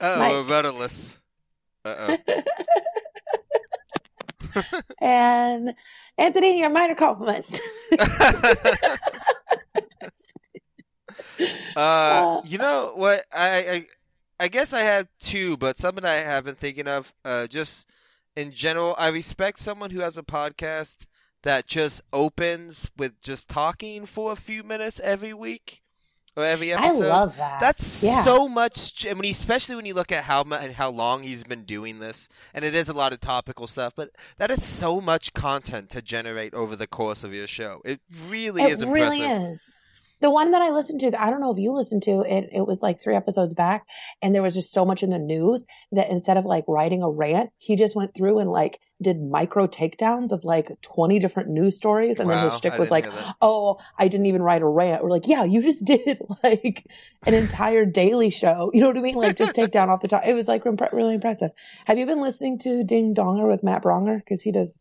[0.00, 1.18] Oh, rudderless.
[1.84, 2.16] Uh
[5.00, 5.74] And
[6.16, 7.60] Anthony, your minor compliment.
[7.98, 8.86] oh.
[11.76, 13.24] uh, Uh, you know what?
[13.32, 13.86] I, I
[14.40, 17.12] I guess I had two, but something I have been thinking of.
[17.24, 17.86] Uh, just
[18.36, 20.96] in general, I respect someone who has a podcast
[21.42, 25.82] that just opens with just talking for a few minutes every week
[26.36, 27.04] or every episode.
[27.06, 27.60] I love that.
[27.60, 28.22] That's Yeah.
[28.22, 29.06] so much.
[29.08, 32.28] I mean, especially when you look at how mu- how long he's been doing this,
[32.54, 33.92] and it is a lot of topical stuff.
[33.96, 37.82] But that is so much content to generate over the course of your show.
[37.84, 39.18] It really it is impressive.
[39.20, 39.68] really is.
[40.20, 42.48] The one that I listened to, I don't know if you listened to it.
[42.52, 43.86] It was like three episodes back,
[44.20, 47.10] and there was just so much in the news that instead of like writing a
[47.10, 51.76] rant, he just went through and like did micro takedowns of like twenty different news
[51.76, 53.06] stories, and then his Wow, shtick was like,
[53.40, 56.84] "Oh, I didn't even write a rant." We're like, "Yeah, you just did like
[57.26, 59.14] an entire daily show." You know what I mean?
[59.14, 60.24] Like just take down off the top.
[60.26, 61.50] It was like really impressive.
[61.86, 64.18] Have you been listening to Ding Donger with Matt Braunger?
[64.18, 64.78] Because he does.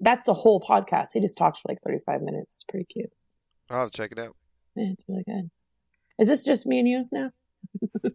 [0.00, 1.08] That's the whole podcast.
[1.14, 2.54] He just talks for like thirty five minutes.
[2.54, 3.10] It's pretty cute.
[3.70, 4.36] I'll check it out.
[4.76, 5.50] Yeah, it's really good.
[6.18, 7.30] Is this just me and you now?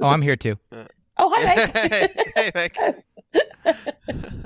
[0.02, 0.58] Oh, I'm here too.
[1.18, 2.32] Oh, hi, Myq.
[2.36, 3.04] hey, Myq.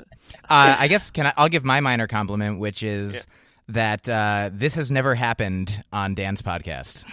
[0.48, 3.20] Uh, I guess can I, I'll give my minor compliment, which is Yeah.
[3.68, 7.04] that uh, this has never happened on Dan's podcast.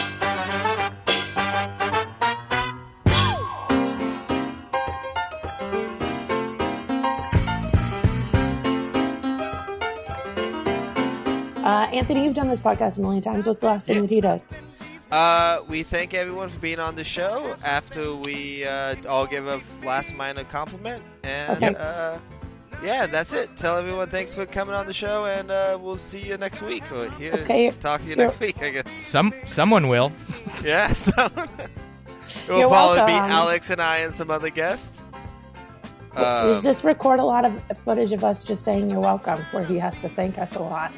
[11.66, 13.44] Uh, Anthony, you've done this podcast a million times.
[13.44, 14.00] What's the last thing Yeah.
[14.02, 14.54] that he does?
[15.10, 17.56] Uh, we thank everyone for being on the show.
[17.64, 21.74] After we uh, all give a last minor compliment, and Okay.
[21.76, 22.18] uh,
[22.84, 23.50] yeah, that's it.
[23.58, 26.84] Tell everyone thanks for coming on the show, and uh, we'll see you next week.
[26.92, 27.70] Or here, Okay.
[27.72, 28.92] talk to you next week, I guess.
[29.04, 30.12] Some someone will.
[30.64, 31.10] Yeah, so
[32.46, 33.12] it'll You're probably be.
[33.12, 34.92] Alex and I and some other guest.
[36.16, 37.52] we Um, just record a lot of
[37.84, 40.92] footage of us just saying you're welcome, where he has to thank us a lot.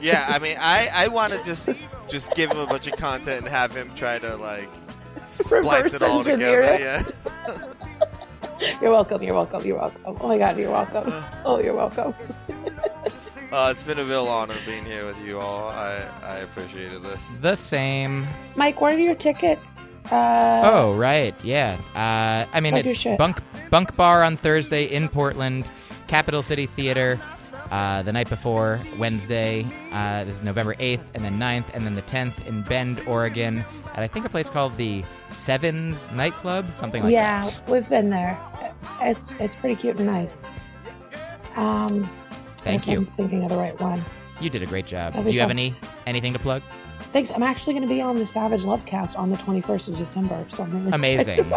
[0.00, 1.68] Yeah, I mean, I, I want to just
[2.08, 4.68] just give him a bunch of content and have him try to like
[5.24, 6.60] splice Reverse it all together.
[6.60, 6.80] it.
[6.80, 7.70] Yeah.
[8.80, 9.22] You're welcome.
[9.22, 9.62] You're welcome.
[9.64, 10.00] You're welcome.
[10.20, 11.12] Oh my God, you're welcome.
[11.44, 12.14] Oh, you're welcome.
[13.52, 15.68] Uh, it's been a real honor being here with you all.
[15.68, 17.26] I, I appreciated this.
[17.40, 18.26] The same.
[18.54, 19.80] Myq, where are your tickets?
[20.10, 21.78] Uh, Oh right, yeah.
[21.94, 23.18] Uh, I mean, Plug your it's.
[23.18, 25.68] Bunk Bunk Bar on Thursday in Portland,
[26.08, 27.20] Capital City Theater.
[27.70, 31.94] Uh, the night before Wednesday, uh, this is November 8th, and then 9th, and then
[31.94, 33.64] the 10th in Bend, Oregon,
[33.94, 37.62] at I think a place called the Sevens Nightclub, something like yeah, that.
[37.66, 38.38] Yeah, we've been there.
[39.00, 40.44] It's it's pretty cute and nice.
[41.56, 42.08] Um,
[42.58, 42.98] Thank you.
[42.98, 44.04] I'm thinking of the right one.
[44.40, 45.14] You did a great job.
[45.14, 45.74] Do you have any
[46.06, 46.62] anything to plug?
[47.12, 47.30] Thanks.
[47.30, 50.64] I'm actually going to be on the Savage Lovecast on the 21st of December, so
[50.64, 51.52] I'm really Amazing.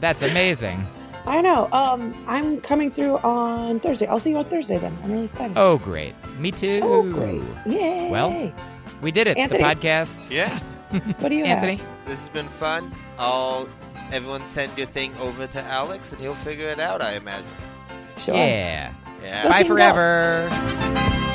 [0.00, 0.86] That's amazing.
[1.26, 1.68] I know.
[1.72, 4.06] Um, I'm coming through on Thursday.
[4.06, 4.96] I'll see you on Thursday then.
[5.02, 5.56] I'm really excited.
[5.56, 6.14] Oh, great.
[6.38, 6.80] Me too.
[6.82, 7.40] Oh, great!
[7.66, 8.10] Yay!
[8.10, 8.52] Well,
[9.00, 9.38] We did it.
[9.38, 9.62] Anthony?
[9.62, 10.30] The podcast.
[10.30, 10.58] Yeah,
[11.20, 11.76] what do you Anthony.
[11.76, 11.86] have?
[12.06, 12.92] this has been fun.
[13.18, 13.68] I'll
[14.12, 17.00] everyone send your thing over to Alex and he'll figure it out.
[17.00, 17.46] I imagine.
[18.16, 18.34] Sure.
[18.34, 18.92] Yeah.
[19.22, 19.48] Yeah.
[19.48, 19.74] Bye team, go.
[19.76, 21.30] forever.